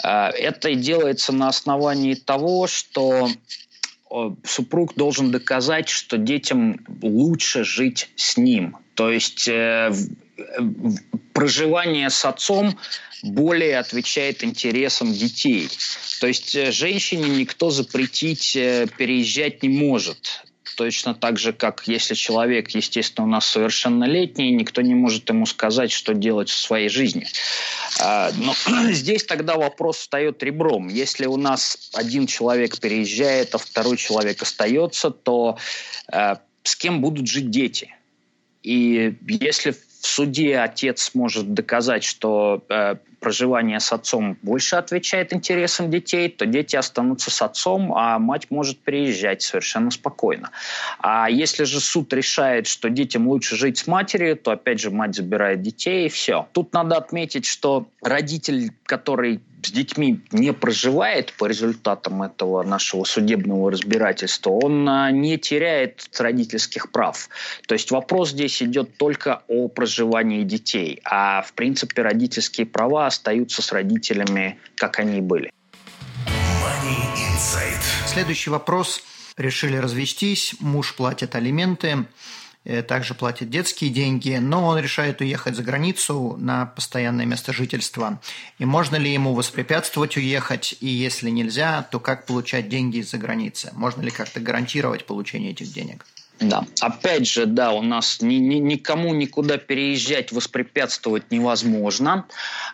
А, 0.03 0.31
это 0.31 0.71
и 0.71 0.75
делается 0.75 1.33
на 1.33 1.49
основании 1.49 2.15
того, 2.15 2.67
что 2.67 3.29
супруг 4.45 4.95
должен 4.95 5.33
доказать, 5.33 5.89
что 5.89 6.19
детям 6.19 6.79
лучше 7.03 7.65
жить 7.65 8.11
с 8.15 8.37
ним. 8.37 8.77
То 8.95 9.11
есть 9.11 9.49
э, 9.49 9.93
проживание 11.33 12.11
с 12.11 12.25
отцом 12.25 12.79
более 13.23 13.79
отвечает 13.79 14.45
интересам 14.45 15.13
детей. 15.13 15.69
То 16.21 16.27
есть 16.27 16.55
э, 16.55 16.73
женщине 16.73 17.29
никто 17.29 17.71
запретить 17.71 18.55
э, 18.57 18.87
переезжать 18.99 19.63
не 19.63 19.69
может. 19.69 20.45
Точно 20.77 21.15
так 21.15 21.39
же, 21.39 21.53
как 21.53 21.87
если 21.87 22.15
человек, 22.15 22.71
естественно, 22.71 23.27
у 23.27 23.31
нас 23.31 23.47
совершеннолетний, 23.47 24.51
никто 24.51 24.83
не 24.83 24.95
может 24.95 25.29
ему 25.29 25.47
сказать, 25.47 25.93
что 25.93 26.15
делать 26.15 26.49
в 26.49 26.57
своей 26.57 26.89
жизни. 26.89 27.27
А, 28.01 28.31
но 28.37 28.55
здесь 28.93 29.25
тогда 29.25 29.57
вопрос 29.57 29.99
встает 29.99 30.43
ребром. 30.43 30.89
Если 30.89 31.27
у 31.27 31.37
нас 31.37 31.91
один 31.95 32.27
человек 32.27 32.79
переезжает, 32.81 33.55
а 33.55 33.59
второй 33.59 33.97
человек 33.97 34.43
остается, 34.43 35.11
то 35.11 35.59
э, 36.13 36.37
с 36.63 36.77
кем 36.77 37.01
будут 37.01 37.29
жить 37.29 37.51
дети? 37.51 37.95
И 38.63 39.15
если 39.29 39.77
в 40.05 40.07
суде 40.07 40.59
отец 40.59 41.13
может 41.15 41.55
доказать, 41.55 42.05
что 42.05 42.63
э, 42.69 42.97
проживание 43.25 43.81
с 43.81 43.91
отцом 43.91 44.37
больше 44.43 44.77
отвечает 44.77 45.33
интересам 45.33 45.91
детей, 45.91 46.29
то 46.29 46.45
дети 46.45 46.77
останутся 46.77 47.31
с 47.31 47.41
отцом, 47.41 47.95
а 47.95 48.19
мать 48.19 48.49
может 48.51 48.79
приезжать 48.81 49.41
совершенно 49.41 49.91
спокойно. 49.91 50.51
А 50.99 51.31
если 51.31 51.65
же 51.65 51.81
суд 51.81 52.13
решает, 52.13 52.67
что 52.67 52.91
детям 52.91 53.27
лучше 53.27 53.57
жить 53.57 53.79
с 53.79 53.87
матерью, 53.87 54.37
то 54.37 54.51
опять 54.51 54.79
же 54.79 54.91
мать 54.91 55.15
забирает 55.15 55.63
детей 55.63 56.05
и 56.05 56.09
все. 56.11 56.47
Тут 56.53 56.75
надо 56.75 56.99
отметить, 56.99 57.47
что 57.47 57.89
родитель, 58.03 58.73
который 58.85 59.41
с 59.67 59.71
детьми 59.71 60.21
не 60.31 60.53
проживает 60.53 61.33
по 61.35 61.47
результатам 61.47 62.23
этого 62.23 62.63
нашего 62.63 63.05
судебного 63.05 63.71
разбирательства, 63.71 64.51
он 64.51 64.89
а, 64.89 65.11
не 65.11 65.39
теряет 65.39 66.07
родительских 66.19 66.91
прав. 66.91 67.29
То 67.67 67.75
есть 67.75 67.91
вопрос 67.91 68.31
здесь 68.31 68.63
идет 68.63 68.97
только 68.97 69.43
о 69.49 69.69
проживании 69.69 70.43
детей, 70.43 71.01
а 71.05 71.43
в 71.43 71.53
принципе 71.55 72.03
родительские 72.03 72.67
права 72.67 73.07
остаются 73.15 73.63
с 73.63 73.73
родителями, 73.73 74.59
как 74.77 74.99
они 74.99 75.19
и 75.19 75.21
были. 75.21 75.51
Следующий 78.07 78.51
вопрос. 78.51 79.03
Решили 79.37 79.77
развестись, 79.77 80.55
муж 80.61 80.95
платит 80.95 81.35
алименты, 81.35 82.07
Э, 82.65 82.83
также 82.83 83.15
платит 83.15 83.51
детские 83.51 83.91
деньги, 83.91 84.39
но 84.41 84.67
он 84.67 84.79
решает 84.79 85.21
уехать 85.21 85.55
за 85.55 85.63
границу 85.63 86.37
на 86.39 86.67
постоянное 86.67 87.27
место 87.27 87.53
жительства. 87.53 88.21
И 88.59 88.65
можно 88.65 88.97
ли 88.97 89.13
ему 89.13 89.35
воспрепятствовать 89.35 90.17
уехать, 90.17 90.75
и 90.81 90.87
если 90.87 91.29
нельзя, 91.29 91.83
то 91.83 92.01
как 92.01 92.27
получать 92.27 92.69
деньги 92.69 92.99
из-за 92.99 93.19
границы? 93.19 93.71
Можно 93.75 94.03
ли 94.03 94.11
как-то 94.11 94.41
гарантировать 94.41 95.05
получение 95.05 95.51
этих 95.51 95.73
денег? 95.73 96.07
Да, 96.41 96.65
опять 96.81 97.29
же, 97.29 97.47
да, 97.47 97.73
у 97.73 97.81
нас 97.81 98.21
ни, 98.21 98.35
ни, 98.35 98.57
никому 98.57 99.15
никуда 99.15 99.57
переезжать 99.57 100.33
воспрепятствовать 100.33 101.31
невозможно. 101.31 102.27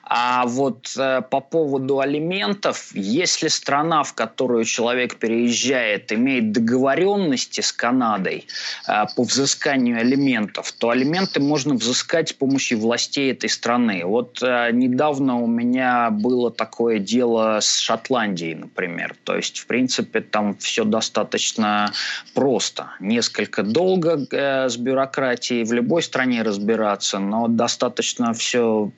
А 0.02 0.46
вот 0.46 0.94
э, 0.96 1.20
по 1.30 1.40
поводу 1.40 2.00
алиментов, 2.00 2.90
если 2.94 3.48
страна, 3.48 4.02
в 4.02 4.14
которую 4.14 4.64
человек 4.64 5.16
переезжает, 5.16 6.10
имеет 6.10 6.52
договоренности 6.52 7.60
с 7.60 7.70
Канадой 7.70 8.46
э, 8.88 9.04
по 9.14 9.24
взысканию 9.24 10.00
алиментов, 10.00 10.72
то 10.72 10.88
алименты 10.88 11.40
можно 11.40 11.74
взыскать 11.74 12.30
с 12.30 12.32
помощью 12.32 12.80
властей 12.80 13.30
этой 13.30 13.50
страны. 13.50 14.02
Вот 14.06 14.42
э, 14.42 14.70
недавно 14.72 15.38
у 15.38 15.46
меня 15.46 16.08
было 16.10 16.50
такое 16.50 16.98
дело 16.98 17.58
с 17.60 17.78
Шотландией, 17.78 18.54
например. 18.54 19.14
То 19.24 19.36
есть, 19.36 19.58
в 19.58 19.66
принципе, 19.66 20.22
там 20.22 20.56
все 20.56 20.84
достаточно 20.84 21.92
просто. 22.34 22.92
Несколько 23.00 23.49
несколько 23.50 23.62
долго 23.62 24.26
э, 24.30 24.68
с 24.68 24.76
бюрократией 24.76 25.64
в 25.64 25.72
любой 25.72 26.02
стране 26.02 26.42
разбираться, 26.42 27.18
но 27.18 27.48
достаточно 27.48 28.32
все, 28.32 28.90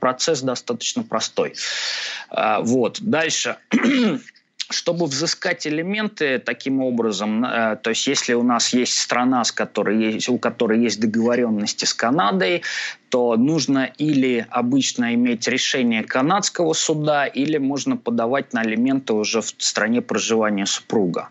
процесс 0.00 0.42
достаточно 0.42 1.02
простой. 1.02 1.54
Э, 2.30 2.58
вот. 2.62 3.00
Дальше. 3.00 3.56
чтобы 4.72 5.06
взыскать 5.06 5.66
элементы 5.66 6.38
таким 6.38 6.80
образом, 6.80 7.44
э, 7.44 7.76
то 7.76 7.90
есть 7.90 8.06
если 8.06 8.34
у 8.34 8.42
нас 8.42 8.72
есть 8.72 8.98
страна, 8.98 9.44
с 9.44 9.52
которой 9.52 10.14
есть, 10.14 10.28
у 10.28 10.38
которой 10.38 10.80
есть 10.80 11.00
договоренности 11.00 11.84
с 11.84 11.94
Канадой, 11.94 12.62
то 13.12 13.36
нужно 13.36 13.92
или 13.98 14.46
обычно 14.48 15.12
иметь 15.12 15.46
решение 15.46 16.02
канадского 16.02 16.72
суда, 16.72 17.26
или 17.26 17.58
можно 17.58 17.98
подавать 17.98 18.54
на 18.54 18.62
алименты 18.62 19.12
уже 19.12 19.42
в 19.42 19.54
стране 19.58 20.00
проживания 20.00 20.64
супруга. 20.64 21.28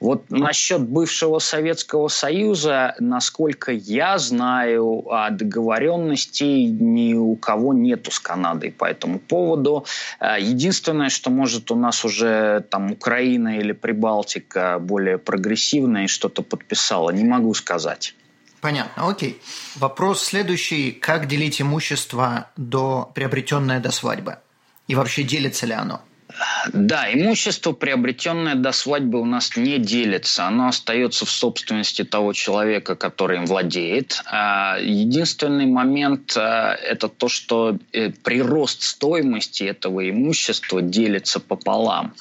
Вот 0.00 0.30
насчет 0.30 0.80
бывшего 0.80 1.38
Советского 1.38 2.08
Союза, 2.08 2.94
насколько 2.98 3.72
я 3.72 4.16
знаю, 4.16 5.04
а 5.10 5.28
договоренностей 5.28 6.64
ни 6.64 7.12
у 7.12 7.36
кого 7.36 7.74
нету 7.74 8.10
с 8.10 8.20
Канадой 8.20 8.72
по 8.72 8.86
этому 8.86 9.18
поводу. 9.18 9.84
Э, 10.20 10.36
единственное, 10.40 11.10
что 11.10 11.28
может 11.28 11.70
у 11.70 11.74
нас 11.74 12.06
уже 12.06 12.64
там 12.70 12.77
Украина 12.86 13.58
или 13.58 13.72
Прибалтика 13.72 14.78
более 14.78 15.18
прогрессивная 15.18 16.04
и 16.04 16.08
что-то 16.08 16.42
подписала, 16.42 17.10
не 17.10 17.24
могу 17.24 17.52
сказать. 17.54 18.14
Понятно, 18.60 19.08
окей. 19.08 19.40
Вопрос 19.76 20.24
следующий. 20.24 20.92
Как 20.92 21.26
делить 21.26 21.60
имущество, 21.60 22.50
до, 22.56 23.10
приобретенное 23.14 23.80
до 23.80 23.90
свадьбы? 23.90 24.38
И 24.88 24.94
вообще 24.94 25.22
делится 25.22 25.66
ли 25.66 25.74
оно? 25.74 26.00
Да, 26.72 27.12
имущество, 27.12 27.72
приобретенное 27.72 28.54
до 28.54 28.72
свадьбы, 28.72 29.20
у 29.20 29.24
нас 29.24 29.56
не 29.56 29.78
делится. 29.78 30.46
Оно 30.46 30.68
остается 30.68 31.24
в 31.24 31.30
собственности 31.30 32.04
того 32.04 32.32
человека, 32.32 32.94
который 32.94 33.38
им 33.38 33.46
владеет. 33.46 34.22
А, 34.26 34.78
единственный 34.78 35.66
момент 35.66 36.36
а,– 36.36 36.74
это 36.82 37.08
то, 37.08 37.28
что 37.28 37.76
э, 37.92 38.10
прирост 38.10 38.82
стоимости 38.82 39.64
этого 39.64 40.08
имущества 40.08 40.82
делится 40.82 41.40
пополам. 41.40 42.14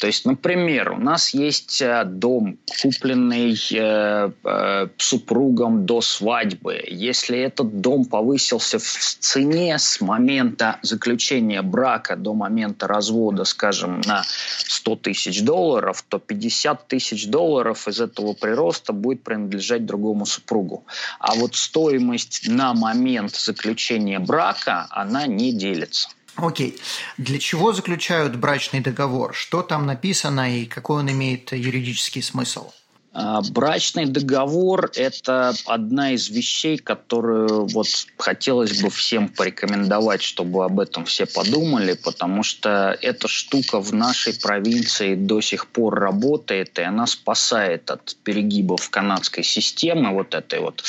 То 0.00 0.06
есть, 0.06 0.24
например, 0.24 0.92
у 0.92 0.98
нас 0.98 1.34
есть 1.34 1.82
а, 1.82 2.04
дом, 2.04 2.58
купленный 2.82 3.56
э, 3.72 4.30
э, 4.44 4.88
супругом 4.98 5.86
до 5.86 6.00
свадьбы. 6.00 6.82
Если 6.86 7.38
этот 7.38 7.80
дом 7.80 8.04
повысился 8.04 8.78
в 8.78 9.16
цене 9.20 9.78
с 9.78 10.00
момента 10.00 10.78
заключения 10.82 11.62
брака 11.62 12.16
до 12.16 12.34
момента 12.34 12.86
развода, 12.86 13.44
скажем, 13.44 13.63
на 13.72 14.24
100 14.66 14.96
тысяч 14.96 15.42
долларов, 15.42 16.04
то 16.08 16.18
50 16.18 16.88
тысяч 16.88 17.26
долларов 17.26 17.88
из 17.88 18.00
этого 18.00 18.34
прироста 18.34 18.92
будет 18.92 19.22
принадлежать 19.22 19.86
другому 19.86 20.26
супругу. 20.26 20.84
А 21.18 21.34
вот 21.34 21.54
стоимость 21.54 22.48
на 22.48 22.74
момент 22.74 23.34
заключения 23.36 24.18
брака, 24.18 24.86
она 24.90 25.26
не 25.26 25.52
делится. 25.52 26.08
Окей. 26.36 26.78
Для 27.16 27.38
чего 27.38 27.72
заключают 27.72 28.36
брачный 28.36 28.80
договор? 28.80 29.34
Что 29.34 29.62
там 29.62 29.86
написано 29.86 30.56
и 30.56 30.66
какой 30.66 31.00
он 31.00 31.10
имеет 31.10 31.52
юридический 31.52 32.22
смысл? 32.22 32.72
А, 33.16 33.42
брачный 33.42 34.06
договор– 34.06 34.90
это 34.96 35.54
одна 35.66 36.12
из 36.12 36.28
вещей, 36.28 36.78
которую 36.78 37.66
вот 37.66 37.86
хотелось 38.18 38.82
бы 38.82 38.90
всем 38.90 39.28
порекомендовать, 39.28 40.20
чтобы 40.20 40.64
об 40.64 40.80
этом 40.80 41.04
все 41.04 41.24
подумали, 41.24 41.92
потому 41.94 42.42
что 42.42 42.98
эта 43.00 43.28
штука 43.28 43.80
в 43.80 43.94
нашей 43.94 44.34
провинции 44.34 45.14
до 45.14 45.40
сих 45.40 45.68
пор 45.68 45.94
работает, 45.94 46.76
и 46.80 46.82
она 46.82 47.06
спасает 47.06 47.88
от 47.92 48.16
перегибов 48.24 48.90
канадской 48.90 49.44
системы 49.44 50.12
вот 50.12 50.34
этой 50.34 50.58
вот. 50.58 50.82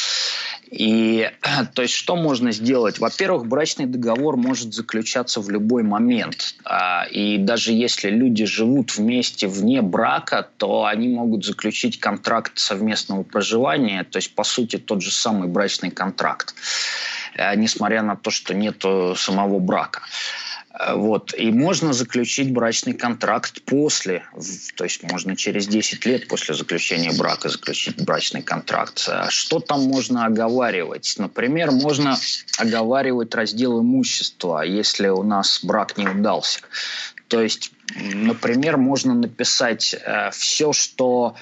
И 0.72 1.30
то 1.74 1.82
есть 1.82 1.93
что 1.93 2.16
можно 2.16 2.51
сделать? 2.51 2.99
Во-первых, 2.99 3.45
брачный 3.45 3.86
договор 3.86 4.38
может 4.38 4.74
заключаться 4.74 5.41
в 5.41 5.49
любой 5.49 5.84
момент. 5.84 6.55
А, 6.63 7.05
и 7.09 7.38
даже 7.38 7.72
если 7.72 8.09
люди 8.09 8.45
живут 8.45 8.95
вместе 8.95 9.47
вне 9.47 9.82
брака, 9.82 10.47
то 10.57 10.86
они 10.86 11.09
могут 11.09 11.45
заключить 11.45 11.99
контракт 11.99 12.53
совместного 12.55 13.24
проживания, 13.24 14.03
то 14.03 14.18
есть 14.18 14.34
по 14.36 14.43
сути 14.43 14.78
тот 14.78 15.01
же 15.01 15.11
самый 15.11 15.47
брачный 15.47 15.91
контракт, 15.91 16.55
э, 17.36 17.55
несмотря 17.55 18.01
на 18.01 18.16
то, 18.16 18.32
что 18.32 18.53
нет 18.53 18.84
самого 19.16 19.59
брака. 19.59 20.01
Э, 20.80 20.95
вот. 20.95 21.34
И 21.38 21.51
можно 21.51 21.93
заключить 21.93 22.51
брачный 22.51 22.93
контракт 22.93 23.61
после, 23.63 24.23
то 24.76 24.84
есть 24.84 25.03
можно 25.03 25.36
через 25.36 25.67
10 25.67 26.05
лет 26.05 26.28
после 26.28 26.55
заключения 26.55 27.11
брака 27.11 27.49
заключить 27.49 28.03
брачный 28.03 28.41
контракт. 28.41 29.03
А 29.07 29.30
что 29.30 29.59
там 29.59 29.84
можно 29.84 30.26
оговаривать? 30.26 31.15
Например, 31.17 31.71
можно 31.71 32.17
оговаривать 32.57 33.34
раздел 33.36 33.82
имущества, 33.82 34.63
если 34.63 35.07
у 35.07 35.23
нас 35.23 35.59
брак 35.63 35.97
не 35.97 36.07
удался. 36.07 36.59
То 37.28 37.41
есть, 37.41 37.71
например, 37.95 38.78
можно 38.78 39.13
написать 39.13 39.95
э, 39.95 40.30
все, 40.32 40.73
что 40.73 41.36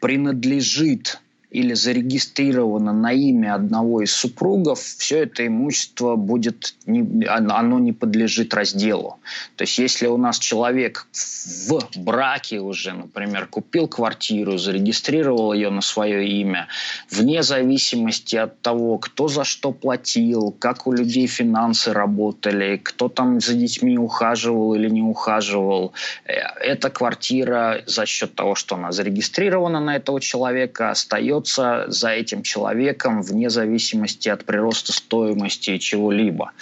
принадлежит 0.00 1.18
или 1.56 1.72
зарегистрировано 1.72 2.92
на 2.92 3.12
имя 3.12 3.54
одного 3.54 4.02
из 4.02 4.12
супругов, 4.12 4.78
все 4.78 5.22
это 5.22 5.46
имущество 5.46 6.16
будет 6.16 6.74
не, 6.84 7.26
оно 7.26 7.78
не 7.78 7.92
подлежит 7.92 8.52
разделу. 8.52 9.16
То 9.56 9.62
есть, 9.62 9.78
если 9.78 10.06
у 10.06 10.18
нас 10.18 10.38
человек 10.38 11.06
в 11.14 11.80
браке 11.96 12.60
уже, 12.60 12.92
например, 12.92 13.46
купил 13.46 13.88
квартиру, 13.88 14.58
зарегистрировал 14.58 15.54
ее 15.54 15.70
на 15.70 15.80
свое 15.80 16.28
имя, 16.28 16.68
вне 17.10 17.42
зависимости 17.42 18.36
от 18.36 18.60
того, 18.60 18.98
кто 18.98 19.28
за 19.28 19.44
что 19.44 19.72
платил, 19.72 20.54
как 20.58 20.86
у 20.86 20.92
людей 20.92 21.26
финансы 21.26 21.94
работали, 21.94 22.76
кто 22.82 23.08
там 23.08 23.40
за 23.40 23.54
детьми 23.54 23.96
ухаживал 23.96 24.74
или 24.74 24.90
не 24.90 25.02
ухаживал, 25.02 25.94
э, 26.26 26.34
эта 26.60 26.90
квартира 26.90 27.80
за 27.86 28.04
счет 28.04 28.34
того, 28.34 28.54
что 28.54 28.74
она 28.74 28.92
зарегистрирована 28.92 29.80
на 29.80 29.96
этого 29.96 30.20
человека, 30.20 30.90
остается 30.90 31.45
остается 31.46 31.90
за 31.90 32.10
этим 32.10 32.42
человеком 32.42 33.22
вне 33.22 33.50
зависимости 33.50 34.28
от 34.28 34.44
прироста 34.44 34.92
стоимости 34.92 35.78
чего-либо. 35.78 36.52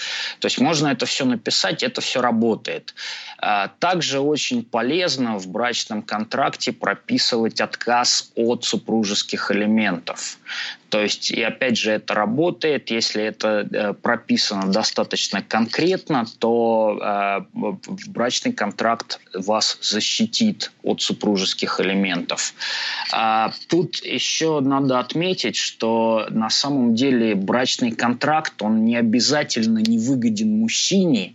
То 0.40 0.46
есть 0.46 0.60
можно 0.60 0.88
это 0.88 1.06
все 1.06 1.24
написать, 1.24 1.82
это 1.82 2.00
все 2.00 2.20
работает. 2.20 2.94
А, 3.38 3.68
также 3.78 4.20
очень 4.20 4.64
полезно 4.64 5.38
в 5.38 5.48
брачном 5.48 6.02
контракте 6.02 6.72
прописывать 6.72 7.60
отказ 7.60 8.32
от 8.36 8.64
супружеских 8.64 9.50
элементов. 9.50 10.38
То 10.94 11.02
есть, 11.02 11.32
и 11.32 11.42
опять 11.42 11.76
же, 11.76 11.90
это 11.90 12.14
работает, 12.14 12.88
если 12.92 13.24
это 13.24 13.68
э, 13.72 13.94
прописано 13.94 14.70
достаточно 14.70 15.42
конкретно, 15.42 16.24
то 16.38 16.96
э, 17.02 17.72
брачный 18.06 18.52
контракт 18.52 19.18
вас 19.34 19.76
защитит 19.80 20.70
от 20.84 21.02
супружеских 21.02 21.80
элементов. 21.80 22.54
А, 23.12 23.52
тут 23.68 23.96
еще 24.04 24.60
надо 24.80 24.98
отметить, 24.98 25.56
что 25.56 26.26
на 26.30 26.50
самом 26.50 26.94
деле 26.94 27.34
брачный 27.34 27.92
контракт, 27.92 28.62
он 28.62 28.84
не 28.84 28.96
обязательно 28.96 29.78
не 29.78 29.98
выгоден 29.98 30.58
мужчине, 30.58 31.34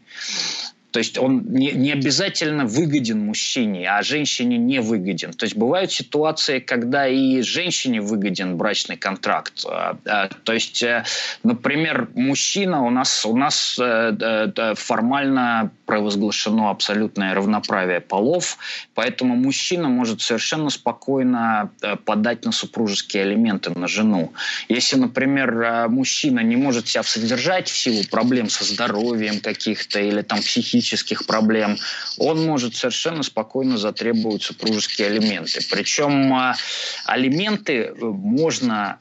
то 0.91 0.97
есть 0.97 1.17
он 1.17 1.43
не, 1.45 1.71
не 1.71 1.91
обязательно 1.91 2.65
выгоден 2.65 3.19
мужчине, 3.19 3.87
а 3.89 4.01
женщине 4.01 4.57
не 4.57 4.81
выгоден. 4.81 5.33
То 5.33 5.45
есть 5.45 5.55
бывают 5.55 5.91
ситуации, 5.91 6.59
когда 6.59 7.07
и 7.07 7.41
женщине 7.41 8.01
выгоден 8.01 8.57
брачный 8.57 8.97
контракт. 8.97 9.65
А, 9.67 9.97
а, 10.05 10.29
то 10.43 10.53
есть, 10.53 10.81
э, 10.81 11.03
например, 11.43 12.09
мужчина 12.15 12.85
у 12.85 12.89
нас, 12.89 13.23
у 13.25 13.37
нас 13.37 13.77
э, 13.79 14.73
формально 14.75 15.71
провозглашено 15.89 16.69
абсолютное 16.69 17.33
равноправие 17.33 17.99
полов, 17.99 18.59
поэтому 18.93 19.35
мужчина 19.35 19.89
может 19.89 20.21
совершенно 20.21 20.69
спокойно 20.69 21.71
э, 21.81 21.95
подать 21.95 22.45
на 22.45 22.51
супружеские 22.51 23.23
элементы 23.23 23.71
на 23.71 23.87
жену. 23.87 24.31
Если, 24.67 24.97
например, 24.97 25.87
мужчина 25.89 26.41
не 26.41 26.57
может 26.57 26.87
себя 26.87 27.01
содержать 27.01 27.69
в 27.69 27.75
силу 27.75 28.03
проблем 28.11 28.51
со 28.51 28.65
здоровьем 28.65 29.39
каких-то 29.39 29.99
или 29.99 30.21
там 30.21 30.41
психических 30.41 31.25
проблем, 31.25 31.75
он 32.19 32.45
может 32.45 32.75
совершенно 32.75 33.23
спокойно 33.23 33.79
затребовать 33.79 34.43
супружеские 34.43 35.07
алименты. 35.07 35.59
Причем 35.71 36.31
а, 36.35 36.55
алименты 37.05 37.73
э, 37.73 37.93
можно 37.99 38.99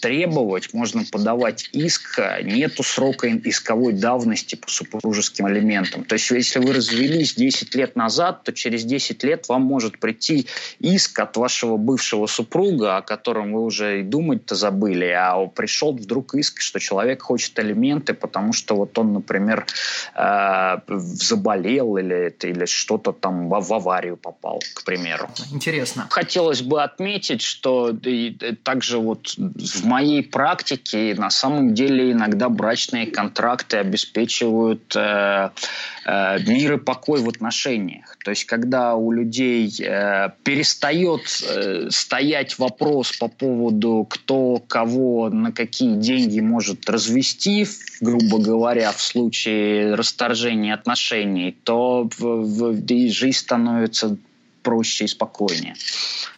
требовать, 0.00 0.72
можно 0.72 1.04
подавать 1.04 1.68
иск, 1.72 2.18
нету 2.44 2.82
срока 2.82 3.28
исковой 3.28 3.92
давности 3.92 4.54
по 4.54 4.70
супружеским 4.70 5.44
алиментам. 5.44 6.04
То 6.04 6.14
есть 6.14 6.29
если 6.36 6.58
вы 6.58 6.72
развелись 6.72 7.34
10 7.34 7.74
лет 7.74 7.96
назад, 7.96 8.44
то 8.44 8.52
через 8.52 8.84
10 8.84 9.22
лет 9.24 9.48
вам 9.48 9.62
может 9.62 9.98
прийти 9.98 10.46
иск 10.78 11.18
от 11.18 11.36
вашего 11.36 11.76
бывшего 11.76 12.26
супруга, 12.26 12.96
о 12.96 13.02
котором 13.02 13.52
вы 13.52 13.62
уже 13.62 14.00
и 14.00 14.02
думать-то 14.02 14.54
забыли, 14.54 15.06
а 15.06 15.46
пришел 15.46 15.92
вдруг 15.92 16.34
иск, 16.34 16.60
что 16.60 16.78
человек 16.78 17.22
хочет 17.22 17.58
алименты, 17.58 18.14
потому 18.14 18.52
что 18.52 18.74
вот 18.76 18.98
он, 18.98 19.12
например, 19.12 19.66
э, 20.14 20.78
заболел 20.88 21.96
или, 21.96 22.34
или 22.42 22.64
что-то 22.66 23.12
там 23.12 23.48
в, 23.48 23.60
в 23.60 23.72
аварию 23.72 24.16
попал, 24.16 24.60
к 24.74 24.84
примеру. 24.84 25.28
Интересно. 25.52 26.06
Хотелось 26.10 26.62
бы 26.62 26.82
отметить, 26.82 27.42
что 27.42 27.90
и, 27.90 28.30
и 28.30 28.54
также 28.56 28.98
вот 28.98 29.34
в 29.36 29.84
моей 29.84 30.22
практике 30.22 31.14
на 31.16 31.30
самом 31.30 31.74
деле 31.74 32.12
иногда 32.12 32.48
брачные 32.48 33.06
контракты 33.06 33.78
обеспечивают 33.78 34.94
э, 34.96 35.50
э, 36.04 36.10
э, 36.20 36.42
мир 36.46 36.74
и 36.74 36.78
покой 36.78 37.20
в 37.20 37.28
отношениях. 37.28 38.16
То 38.24 38.30
есть, 38.30 38.44
когда 38.44 38.94
у 38.94 39.12
людей 39.12 39.74
э, 39.80 40.30
перестает 40.42 41.22
э, 41.48 41.88
стоять 41.90 42.58
вопрос 42.58 43.12
по 43.18 43.28
поводу, 43.28 44.06
кто 44.08 44.62
кого 44.66 45.30
на 45.30 45.52
какие 45.52 45.96
деньги 45.96 46.40
может 46.40 46.88
развести, 46.88 47.66
грубо 48.00 48.38
говоря, 48.38 48.92
в 48.92 49.00
случае 49.00 49.94
расторжения 49.94 50.74
отношений, 50.74 51.56
то 51.64 52.08
в, 52.18 52.22
в, 52.22 53.10
жизнь 53.10 53.38
становится 53.38 54.16
проще 54.62 55.04
и 55.04 55.08
спокойнее. 55.08 55.74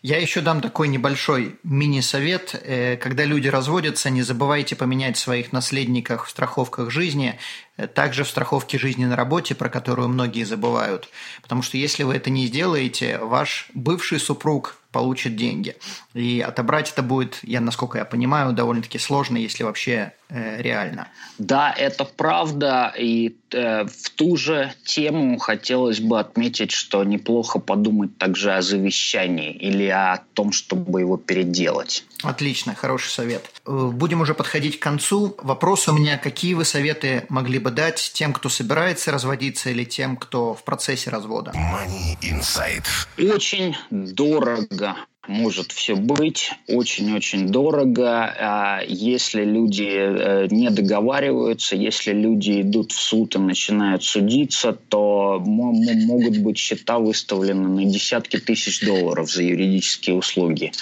Я 0.02 0.18
еще 0.18 0.40
дам 0.40 0.60
такой 0.60 0.88
небольшой 0.88 1.56
мини-совет. 1.62 2.60
Э, 2.64 2.96
когда 2.96 3.24
люди 3.24 3.48
разводятся, 3.48 4.10
не 4.10 4.22
забывайте 4.22 4.74
поменять 4.74 5.16
своих 5.16 5.52
наследниках 5.52 6.26
в 6.26 6.30
страховках 6.30 6.90
жизни, 6.90 7.38
э, 7.76 7.86
также 7.86 8.24
в 8.24 8.28
страховке 8.28 8.78
жизни 8.78 9.04
на 9.04 9.14
работе, 9.14 9.54
про 9.54 9.68
которую 9.68 10.08
многие 10.08 10.44
забывают. 10.44 11.08
Потому 11.40 11.62
что 11.62 11.76
если 11.76 12.02
вы 12.02 12.14
это 12.14 12.30
не 12.30 12.46
сделаете, 12.46 13.18
ваш 13.18 13.68
бывший 13.74 14.18
супруг 14.18 14.76
получит 14.92 15.36
деньги. 15.36 15.76
И 16.14 16.44
отобрать 16.46 16.92
это 16.92 17.02
будет, 17.02 17.38
я 17.42 17.60
насколько 17.60 17.98
я 17.98 18.04
понимаю, 18.04 18.52
довольно-таки 18.52 18.98
сложно, 18.98 19.38
если 19.38 19.64
вообще 19.64 20.12
э, 20.28 20.60
реально. 20.60 21.08
Да, 21.38 21.72
это 21.72 22.04
правда. 22.04 22.92
И 22.96 23.36
в 23.52 24.10
ту 24.16 24.36
же 24.36 24.72
тему 24.84 25.38
хотелось 25.38 26.00
бы 26.00 26.18
отметить, 26.18 26.72
что 26.72 27.04
неплохо 27.04 27.58
подумать 27.58 28.16
также 28.18 28.52
о 28.52 28.62
завещании 28.62 29.52
или 29.52 29.86
о 29.86 30.22
том, 30.34 30.52
чтобы 30.52 31.00
его 31.00 31.16
переделать. 31.16 32.04
Отлично, 32.22 32.74
хороший 32.74 33.10
совет. 33.10 33.50
Э, 33.66 33.90
будем 33.92 34.20
уже 34.20 34.34
подходить 34.34 34.78
к 34.78 34.82
концу. 34.82 35.36
Вопрос 35.42 35.88
у 35.88 35.92
меня, 35.92 36.18
какие 36.18 36.54
вы 36.54 36.64
советы 36.64 37.24
могли 37.28 37.58
бы 37.58 37.70
дать 37.70 38.12
тем, 38.14 38.32
кто 38.32 38.48
собирается 38.48 39.10
разводиться 39.10 39.70
или 39.70 39.84
тем, 39.84 40.16
кто 40.16 40.54
в 40.54 40.62
процессе 40.62 41.10
развода? 41.10 41.52
Money 41.52 42.16
Insight. 42.22 42.84
Очень 43.18 43.76
дорого 43.90 44.96
может 45.28 45.70
все 45.70 45.94
быть 45.94 46.50
очень-очень 46.66 47.48
дорого, 47.48 48.24
а 48.24 48.80
если 48.84 49.44
люди 49.44 49.88
э, 49.88 50.48
не 50.50 50.68
договариваются, 50.68 51.76
если 51.76 52.12
люди 52.12 52.62
идут 52.62 52.90
в 52.90 53.00
суд 53.00 53.36
и 53.36 53.38
начинают 53.38 54.02
судиться, 54.02 54.72
то 54.72 55.40
могут 55.44 56.38
быть 56.38 56.58
счета 56.58 56.98
выставлены 56.98 57.68
на 57.68 57.84
десятки 57.84 58.38
тысяч 58.38 58.84
долларов 58.84 59.30
за 59.30 59.44
юридические 59.44 60.16
услуги. 60.16 60.72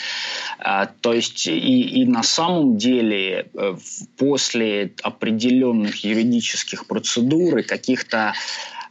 А, 0.58 0.86
то 0.86 1.12
есть 1.12 1.46
и, 1.46 1.82
и 2.00 2.06
на 2.06 2.22
самом 2.22 2.78
деле 2.78 3.46
э, 3.52 3.76
после 4.16 4.92
определенных 5.02 6.02
юридических 6.02 6.86
процедур 6.86 7.58
и 7.58 7.62
каких-то, 7.62 8.32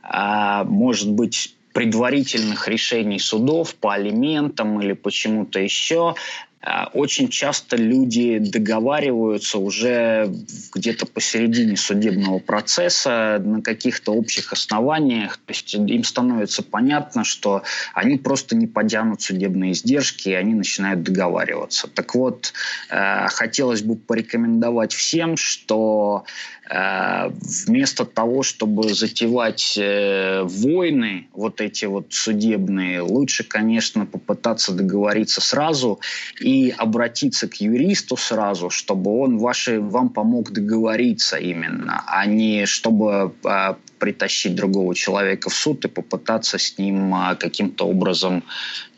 а, 0.03 0.63
может 0.63 1.09
быть, 1.11 1.55
предварительных 1.79 2.67
решений 2.67 3.19
судов 3.19 3.73
по 3.75 3.93
алиментам 3.93 4.81
или 4.81 4.91
почему-то 4.91 5.61
еще, 5.61 6.15
а, 6.61 6.89
очень 6.93 7.29
часто 7.29 7.77
люди 7.77 8.37
договариваются 8.37 9.59
уже 9.59 10.29
где-то 10.75 11.05
посередине 11.05 11.77
судебного 11.77 12.39
процесса 12.39 13.41
на 13.41 13.61
каких-то 13.61 14.11
общих 14.11 14.51
основаниях. 14.51 15.37
То 15.37 15.53
есть 15.53 15.73
им 15.73 16.03
становится 16.03 16.61
понятно, 16.61 17.23
что 17.23 17.63
они 17.93 18.17
просто 18.17 18.57
не 18.57 18.67
потянут 18.67 19.21
судебные 19.21 19.71
издержки, 19.71 20.27
и 20.27 20.33
они 20.33 20.55
начинают 20.55 21.01
договариваться. 21.03 21.87
Так 21.87 22.13
вот, 22.13 22.51
э, 22.89 23.27
хотелось 23.29 23.81
бы 23.81 23.95
порекомендовать 23.95 24.91
всем, 24.91 25.37
что 25.37 26.25
вместо 26.69 28.05
того, 28.05 28.43
чтобы 28.43 28.93
затевать 28.93 29.75
э, 29.75 30.43
войны, 30.43 31.27
вот 31.33 31.61
эти 31.61 31.85
вот 31.85 32.13
судебные, 32.13 33.01
лучше, 33.01 33.43
конечно, 33.43 34.05
попытаться 34.05 34.71
договориться 34.73 35.41
сразу 35.41 35.99
и 36.39 36.73
обратиться 36.77 37.47
к 37.47 37.55
юристу 37.55 38.17
сразу, 38.17 38.69
чтобы 38.69 39.19
он 39.19 39.39
ваши, 39.39 39.79
вам 39.79 40.09
помог 40.09 40.51
договориться 40.51 41.37
именно, 41.37 42.03
а 42.05 42.27
не 42.27 42.67
чтобы 42.67 43.33
а, 43.43 43.77
притащить 43.97 44.53
другого 44.55 44.93
человека 44.93 45.49
в 45.49 45.55
суд 45.55 45.85
и 45.85 45.87
попытаться 45.87 46.59
с 46.59 46.77
ним 46.77 47.13
а, 47.15 47.35
каким-то 47.35 47.87
образом 47.87 48.43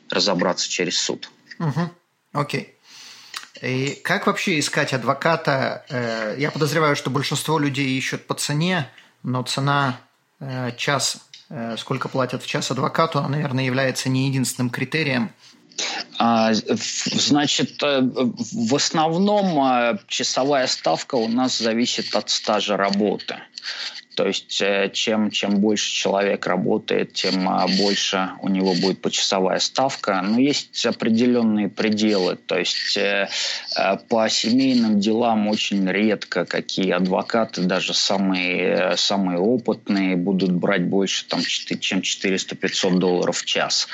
разобраться 0.09 0.69
через 0.69 0.97
суд. 0.97 1.31
Угу. 1.59 1.89
Окей. 2.33 2.75
И 3.61 3.99
как 4.03 4.25
вообще 4.27 4.59
искать 4.59 4.93
адвоката? 4.93 5.85
Э, 5.89 6.35
я 6.37 6.51
подозреваю, 6.51 6.95
что 6.95 7.09
большинство 7.09 7.59
людей 7.59 7.97
ищут 7.97 8.25
по 8.25 8.33
цене, 8.33 8.89
но 9.23 9.43
цена 9.43 9.99
э, 10.39 10.71
час, 10.77 11.19
э, 11.49 11.75
сколько 11.77 12.09
платят 12.09 12.41
в 12.41 12.47
час 12.47 12.71
адвокату, 12.71 13.21
наверное, 13.21 13.63
является 13.63 14.09
не 14.09 14.27
единственным 14.27 14.71
критерием. 14.71 15.31
А, 16.19 16.53
значит, 16.53 17.81
в 17.81 18.75
основном 18.75 19.97
часовая 20.07 20.67
ставка 20.67 21.15
у 21.15 21.27
нас 21.27 21.57
зависит 21.57 22.15
от 22.15 22.29
стажа 22.29 22.77
работы. 22.77 23.37
То 24.15 24.27
есть 24.27 24.61
э, 24.61 24.89
чем, 24.93 25.31
чем 25.31 25.59
больше 25.59 25.91
человек 25.91 26.45
работает, 26.45 27.13
тем 27.13 27.47
а, 27.47 27.65
больше 27.67 28.31
у 28.41 28.49
него 28.49 28.73
будет 28.73 29.01
почасовая 29.01 29.59
ставка. 29.59 30.21
Но 30.21 30.37
есть 30.39 30.85
определенные 30.85 31.69
пределы. 31.69 32.35
То 32.35 32.59
есть 32.59 32.97
э, 32.97 33.29
э, 33.77 33.97
по 34.09 34.27
семейным 34.29 34.99
делам 34.99 35.47
очень 35.47 35.89
редко 35.89 36.45
какие 36.45 36.91
адвокаты, 36.91 37.61
даже 37.61 37.93
самые, 37.93 38.97
самые 38.97 39.39
опытные, 39.39 40.17
будут 40.17 40.51
брать 40.51 40.83
больше, 40.83 41.25
там, 41.27 41.41
чем 41.41 41.99
400-500 41.99 42.97
долларов 42.97 43.37
в 43.37 43.45
час. 43.45 43.87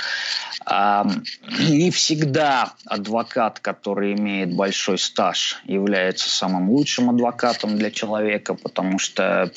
Не 0.70 1.92
всегда 1.92 2.74
адвокат, 2.86 3.60
который 3.60 4.14
имеет 4.14 4.54
большой 4.54 4.98
стаж, 4.98 5.62
является 5.64 6.30
самым 6.30 6.70
лучшим 6.70 7.10
адвокатом 7.10 7.78
для 7.78 7.90
человека, 7.90 8.54
потому 8.54 9.00
что 9.00 9.50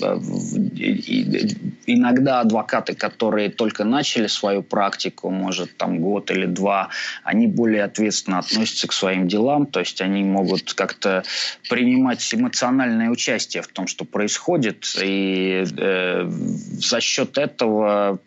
иногда 1.87 2.41
адвокаты, 2.41 2.95
которые 2.95 3.51
только 3.51 3.85
начали 3.85 4.27
свою 4.27 4.63
практику, 4.63 5.31
может, 5.31 5.77
там 5.77 6.01
год 6.01 6.31
или 6.31 6.47
два, 6.47 6.91
они 7.25 7.47
более 7.47 7.85
ответственно 7.85 8.39
относятся 8.39 8.87
к 8.89 8.93
своим 8.93 9.29
делам, 9.29 9.67
то 9.67 9.81
есть 9.81 10.01
они 10.01 10.23
могут 10.25 10.75
как-то 10.75 11.23
принимать 11.69 12.35
эмоциональное 12.35 13.11
участие 13.11 13.63
в 13.63 13.69
том, 13.69 13.87
что 13.87 14.05
происходит, 14.05 14.87
и 15.03 15.65
э, 15.77 16.31
за 16.31 17.01
счет 17.01 17.39
этого 17.39 18.19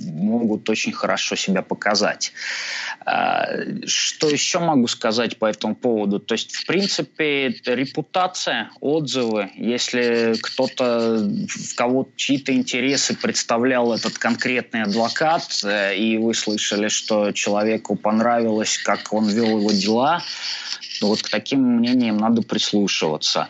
могут 0.00 0.68
очень 0.68 0.92
хорошо 0.92 1.36
себя 1.36 1.62
показать. 1.62 2.32
А, 3.06 3.46
что 3.86 4.28
еще 4.28 4.58
могу 4.58 4.86
сказать 4.88 5.38
по 5.38 5.46
этому 5.46 5.74
поводу? 5.74 6.18
То 6.18 6.34
есть, 6.34 6.54
в 6.54 6.66
принципе, 6.66 7.48
репутация, 7.64 8.70
отзывы, 8.80 9.50
если 9.56 10.34
кто-то, 10.40 11.18
в 11.48 11.74
кого 11.74 12.08
чьи-то 12.16 12.54
интересы 12.54 13.16
представлял 13.16 13.92
этот 13.92 14.18
конкретный 14.18 14.82
адвокат, 14.82 15.60
э, 15.64 15.96
и 15.96 16.18
вы 16.18 16.34
слышали, 16.34 16.88
что 16.88 17.32
человеку 17.32 17.96
понравилось, 17.96 18.78
как 18.78 19.12
он 19.12 19.28
вел 19.28 19.58
его 19.58 19.72
дела, 19.72 20.22
но 21.00 21.08
вот 21.08 21.22
к 21.22 21.28
таким 21.28 21.60
мнениям 21.60 22.16
надо 22.16 22.42
прислушиваться. 22.42 23.48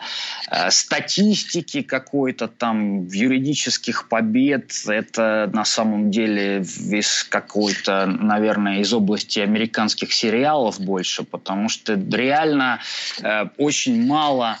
Э, 0.49 0.69
статистики 0.71 1.81
какой-то 1.81 2.47
там 2.47 3.07
юридических 3.07 4.09
побед, 4.09 4.71
это 4.87 5.49
на 5.53 5.65
самом 5.65 6.11
деле 6.11 6.34
из 6.35 7.23
какой-то, 7.23 8.05
наверное, 8.05 8.79
из 8.79 8.93
области 8.93 9.39
американских 9.39 10.13
сериалов 10.13 10.79
больше, 10.79 11.23
потому 11.23 11.69
что 11.69 11.93
реально 11.93 12.79
э, 13.21 13.45
очень 13.57 14.05
мало 14.05 14.57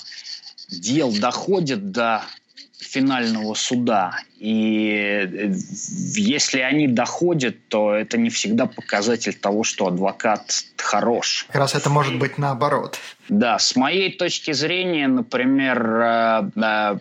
дел 0.69 1.11
доходит 1.11 1.91
до 1.91 2.23
финального 2.79 3.53
суда. 3.53 4.19
И 4.37 4.89
э, 4.91 5.53
если 6.15 6.59
они 6.59 6.87
доходят, 6.87 7.67
то 7.69 7.93
это 7.93 8.17
не 8.17 8.29
всегда 8.29 8.65
показатель 8.65 9.33
того, 9.33 9.63
что 9.63 9.87
адвокат 9.87 10.65
хорош. 10.77 11.45
Как 11.47 11.55
раз 11.55 11.75
это 11.75 11.89
может 11.89 12.19
быть 12.19 12.37
наоборот. 12.37 12.99
Да, 13.27 13.57
с 13.57 13.75
моей 13.75 14.11
точки 14.11 14.51
зрения, 14.51 15.07
например, 15.07 15.89
э, 15.89 16.49
э, 16.55 16.97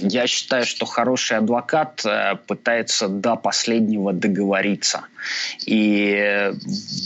я 0.00 0.26
считаю, 0.26 0.66
что 0.66 0.84
хороший 0.86 1.38
адвокат 1.38 2.04
пытается 2.46 3.08
до 3.08 3.36
последнего 3.36 4.12
договориться 4.12 5.06
и 5.64 6.52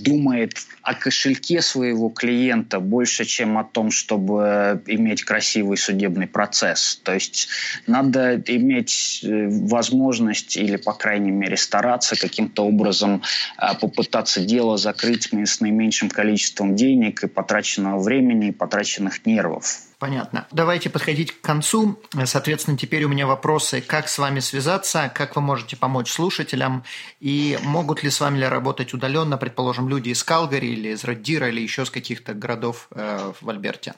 думает 0.04 0.54
о 0.82 0.94
кошельке 0.94 1.62
своего 1.62 2.10
клиента 2.10 2.80
больше, 2.80 3.24
чем 3.24 3.56
о 3.56 3.64
том, 3.64 3.90
чтобы 3.90 4.82
иметь 4.86 5.24
красивый 5.24 5.78
судебный 5.78 6.26
процесс. 6.26 7.00
То 7.02 7.14
есть 7.14 7.48
надо 7.86 8.36
иметь 8.46 9.24
возможность 9.68 10.56
или, 10.56 10.76
по 10.76 10.92
крайней 10.92 11.30
мере, 11.30 11.56
стараться 11.56 12.16
каким-то 12.16 12.64
образом 12.64 13.22
а, 13.56 13.74
попытаться 13.74 14.40
дело 14.40 14.76
закрыть 14.76 15.30
с 15.32 15.60
наименьшим 15.60 16.08
количеством 16.08 16.76
денег 16.76 17.24
и 17.24 17.28
потраченного 17.28 18.00
времени, 18.02 18.48
и 18.48 18.52
потраченных 18.52 19.26
нервов. 19.26 19.80
Понятно. 20.00 20.46
Давайте 20.50 20.88
подходить 20.88 21.30
к 21.30 21.42
концу. 21.42 22.00
Соответственно, 22.24 22.78
теперь 22.78 23.04
у 23.04 23.08
меня 23.08 23.26
вопросы, 23.26 23.82
как 23.82 24.08
с 24.08 24.16
вами 24.18 24.40
связаться, 24.40 25.12
как 25.14 25.36
вы 25.36 25.42
можете 25.42 25.76
помочь 25.76 26.10
слушателям, 26.10 26.84
и 27.20 27.58
могут 27.62 28.02
ли 28.02 28.08
с 28.08 28.18
вами 28.18 28.42
работать 28.42 28.94
удаленно, 28.94 29.36
предположим, 29.36 29.90
люди 29.90 30.08
из 30.08 30.24
Калгари 30.24 30.68
или 30.68 30.88
из 30.88 31.04
Раддира 31.04 31.50
или 31.50 31.60
еще 31.60 31.84
с 31.84 31.90
каких-то 31.90 32.32
городов 32.32 32.88
э, 32.92 33.32
в 33.42 33.50
Альберте? 33.50 33.94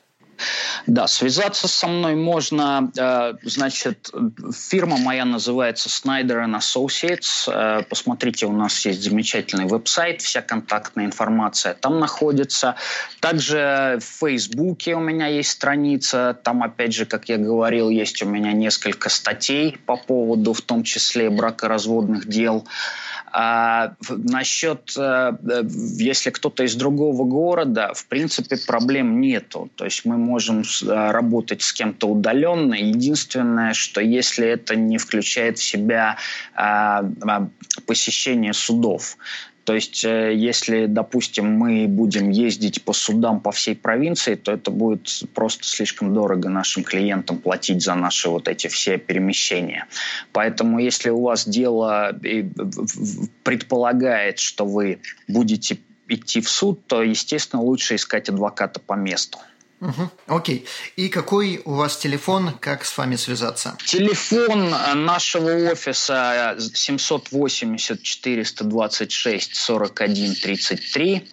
Да, 0.87 1.07
связаться 1.07 1.69
со 1.69 1.87
мной 1.87 2.15
можно. 2.15 2.91
Э, 2.97 3.35
значит, 3.43 4.11
фирма 4.53 4.97
моя 4.97 5.25
называется 5.25 5.89
Snyder 5.89 6.45
Associates. 6.59 7.49
Э, 7.49 7.83
посмотрите, 7.85 8.47
у 8.47 8.53
нас 8.53 8.85
есть 8.85 9.03
замечательный 9.03 9.67
веб-сайт, 9.67 10.23
вся 10.23 10.43
контактная 10.43 11.07
информация 11.07 11.75
там 11.75 12.01
находится. 12.01 12.77
Также 13.21 13.99
в 14.01 14.21
Фейсбуке 14.21 14.95
у 14.95 15.01
меня 15.01 15.27
есть 15.27 15.51
страница. 15.51 16.39
Там, 16.43 16.63
опять 16.63 16.95
же, 16.95 17.07
как 17.07 17.29
я 17.29 17.39
говорил, 17.39 17.89
есть 17.91 18.23
у 18.23 18.27
меня 18.27 18.53
несколько 18.53 19.09
статей 19.09 19.79
по 19.87 19.97
поводу, 19.97 20.53
в 20.53 20.61
том 20.61 20.83
числе 20.83 21.31
бракоразводных 21.31 22.29
дел. 22.29 22.67
А 23.35 23.95
насчет, 24.11 24.93
э, 24.97 25.33
если 25.97 26.31
кто-то 26.31 26.65
из 26.65 26.75
другого 26.75 27.25
города, 27.25 27.93
в 27.95 28.05
принципе, 28.07 28.59
проблем 28.67 29.21
нету. 29.21 29.71
То 29.77 29.87
есть 29.87 30.05
мы 30.05 30.19
можем 30.19 30.32
э, 30.39 31.11
работать 31.11 31.63
с 31.63 31.73
кем-то 31.73 32.09
удаленно. 32.09 32.75
Единственное, 32.75 33.75
что 33.75 34.01
если 34.01 34.47
это 34.47 34.77
не 34.77 34.99
включает 34.99 35.59
в 35.59 35.63
себя 35.63 36.17
а, 36.55 37.05
а, 37.23 37.49
посещение 37.87 38.53
судов, 38.53 39.17
то 39.65 39.75
есть, 39.75 40.05
э, 40.05 40.35
если, 40.35 40.87
допустим, 40.87 41.47
мы 41.53 41.87
будем 41.87 42.31
ездить 42.31 42.83
по 42.83 42.93
судам 42.93 43.41
по 43.41 43.53
всей 43.53 43.77
провинции, 43.77 44.35
то 44.35 44.53
это 44.53 44.71
будет 44.71 45.23
просто 45.35 45.65
слишком 45.65 46.13
дорого 46.13 46.49
нашим 46.49 46.83
клиентам 46.83 47.39
платить 47.39 47.83
за 47.83 47.95
наши 47.95 48.29
вот 48.29 48.49
эти 48.49 48.67
все 48.67 48.99
перемещения. 48.99 49.87
Поэтому, 50.33 50.81
если 50.81 51.11
у 51.11 51.23
вас 51.23 51.47
дело 51.47 52.19
предполагает, 53.45 54.41
что 54.41 54.67
вы 54.67 54.99
будете 55.29 55.79
идти 56.09 56.41
в 56.41 56.49
суд, 56.49 56.87
то, 56.87 57.03
естественно, 57.03 57.63
лучше 57.63 57.95
искать 57.95 58.29
адвоката 58.29 58.81
по 58.81 58.95
месту. 58.95 59.39
Угу. 59.83 60.37
Окей. 60.37 60.65
И 60.95 61.09
какой 61.09 61.61
у 61.65 61.73
вас 61.73 61.97
телефон, 61.97 62.53
как 62.61 62.85
с 62.85 62.97
вами 62.97 63.17
связаться? 63.17 63.77
Телефон 63.85 64.73
э, 64.73 64.95
нашего 64.95 65.73
офиса 65.73 66.57
780 66.57 68.01
426 68.01 69.57
41 69.57 70.37
33. 70.37 71.29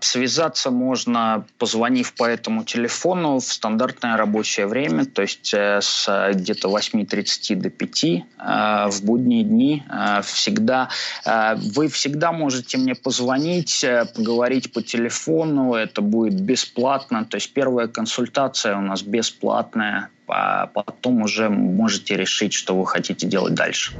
Связаться 0.00 0.70
можно, 0.70 1.46
позвонив 1.58 2.14
по 2.14 2.24
этому 2.24 2.64
телефону 2.64 3.38
в 3.38 3.44
стандартное 3.44 4.16
рабочее 4.16 4.66
время, 4.66 5.06
то 5.06 5.22
есть 5.22 5.54
э, 5.54 5.78
с 5.80 6.32
где-то 6.34 6.68
8.30 6.68 7.54
до 7.54 7.70
5 7.70 8.04
э, 8.04 8.88
в 8.90 9.04
будние 9.04 9.44
дни. 9.44 9.84
Всегда, 10.24 10.88
вы 11.24 11.88
всегда 11.88 12.32
можете 12.32 12.76
мне 12.78 12.94
позвонить, 12.94 13.84
поговорить 14.14 14.72
по 14.72 14.82
телефону, 14.82 15.74
это 15.74 16.00
будет 16.00 16.40
бесплатно, 16.40 17.24
то 17.36 17.38
есть 17.38 17.52
первая 17.52 17.86
консультация 17.86 18.78
у 18.78 18.80
нас 18.80 19.02
бесплатная, 19.02 20.08
а 20.26 20.68
потом 20.68 21.20
уже 21.20 21.50
можете 21.50 22.16
решить, 22.16 22.54
что 22.54 22.74
вы 22.74 22.86
хотите 22.86 23.26
делать 23.26 23.52
дальше. 23.52 23.92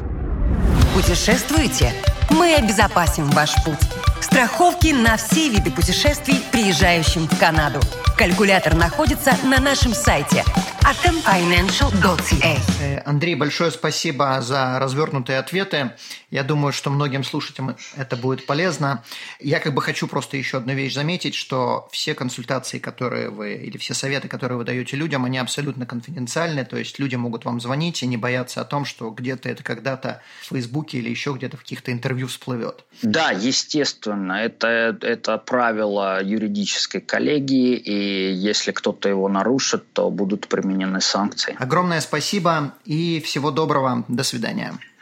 Путешествуете? 0.95 1.93
Мы 2.31 2.55
обезопасим 2.55 3.29
ваш 3.33 3.53
путь. 3.63 3.77
Страховки 4.23 4.95
на 4.95 5.19
все 5.19 5.51
виды 5.51 5.71
путешествий, 5.71 6.41
приезжающим 6.51 7.29
в 7.29 7.39
Канаду. 7.39 7.79
Калькулятор 8.17 8.75
находится 8.75 9.37
на 9.45 9.61
нашем 9.61 9.93
сайте 9.93 10.43
atomfinancial.ca. 10.87 12.59
Э, 12.81 12.99
Андрей, 13.05 13.35
большое 13.35 13.73
спасибо 13.73 14.41
за 14.41 14.79
развернутые 14.79 15.39
ответы. 15.41 15.91
Я 16.31 16.45
думаю, 16.45 16.73
что 16.73 16.91
многим 16.91 17.25
слушателям 17.25 17.77
это 17.97 18.17
будет 18.17 18.47
полезно. 18.47 19.03
Я 19.41 19.59
как 19.59 19.75
бы 19.75 19.83
хочу 19.83 20.07
просто 20.07 20.37
еще 20.37 20.59
одну 20.59 20.75
вещь 20.75 20.95
заметить, 20.95 21.35
что 21.35 21.89
все 21.91 22.15
консультации, 22.15 22.79
которые 22.79 23.31
вы, 23.31 23.55
или 23.55 23.79
все 23.79 23.95
советы, 23.95 24.29
которые 24.29 24.59
вы 24.59 24.65
даете 24.65 24.97
людям, 24.97 25.25
они 25.25 25.39
абсолютно 25.39 25.87
конфиденциальны, 25.87 26.65
то 26.65 26.77
есть 26.77 27.01
люди 27.01 27.17
могут 27.17 27.45
вам 27.45 27.61
звонить 27.61 28.03
и 28.05 28.07
не 28.07 28.17
бояться 28.17 28.61
о 28.61 28.65
том, 28.65 28.85
что 28.85 29.11
где-то 29.11 29.49
это 29.49 29.65
когда-то 29.65 30.23
в 30.43 30.55
Фейсбуке 30.55 30.99
или 30.99 31.11
еще 31.11 31.33
где-то 31.33 31.57
в 31.57 31.61
каких-то 31.61 31.91
интервью 31.91 32.29
всплывет. 32.29 32.85
Да, 33.03 33.31
естественно, 33.31 34.35
это, 34.35 34.97
это 35.01 35.39
правило 35.39 36.23
юридической 36.23 37.01
коллегии, 37.01 37.77
и 37.77 38.06
если 38.07 38.73
кто-то 38.73 39.09
его 39.09 39.29
нарушит, 39.29 39.93
то 39.93 40.11
будут 40.11 40.49
применены 40.49 41.01
санкции. 41.01 41.57
Огромное 41.59 42.01
спасибо 42.01 42.75
и 42.85 43.21
всего 43.21 43.51
доброго. 43.51 44.05
До 44.09 44.23
свидания. 44.23 44.73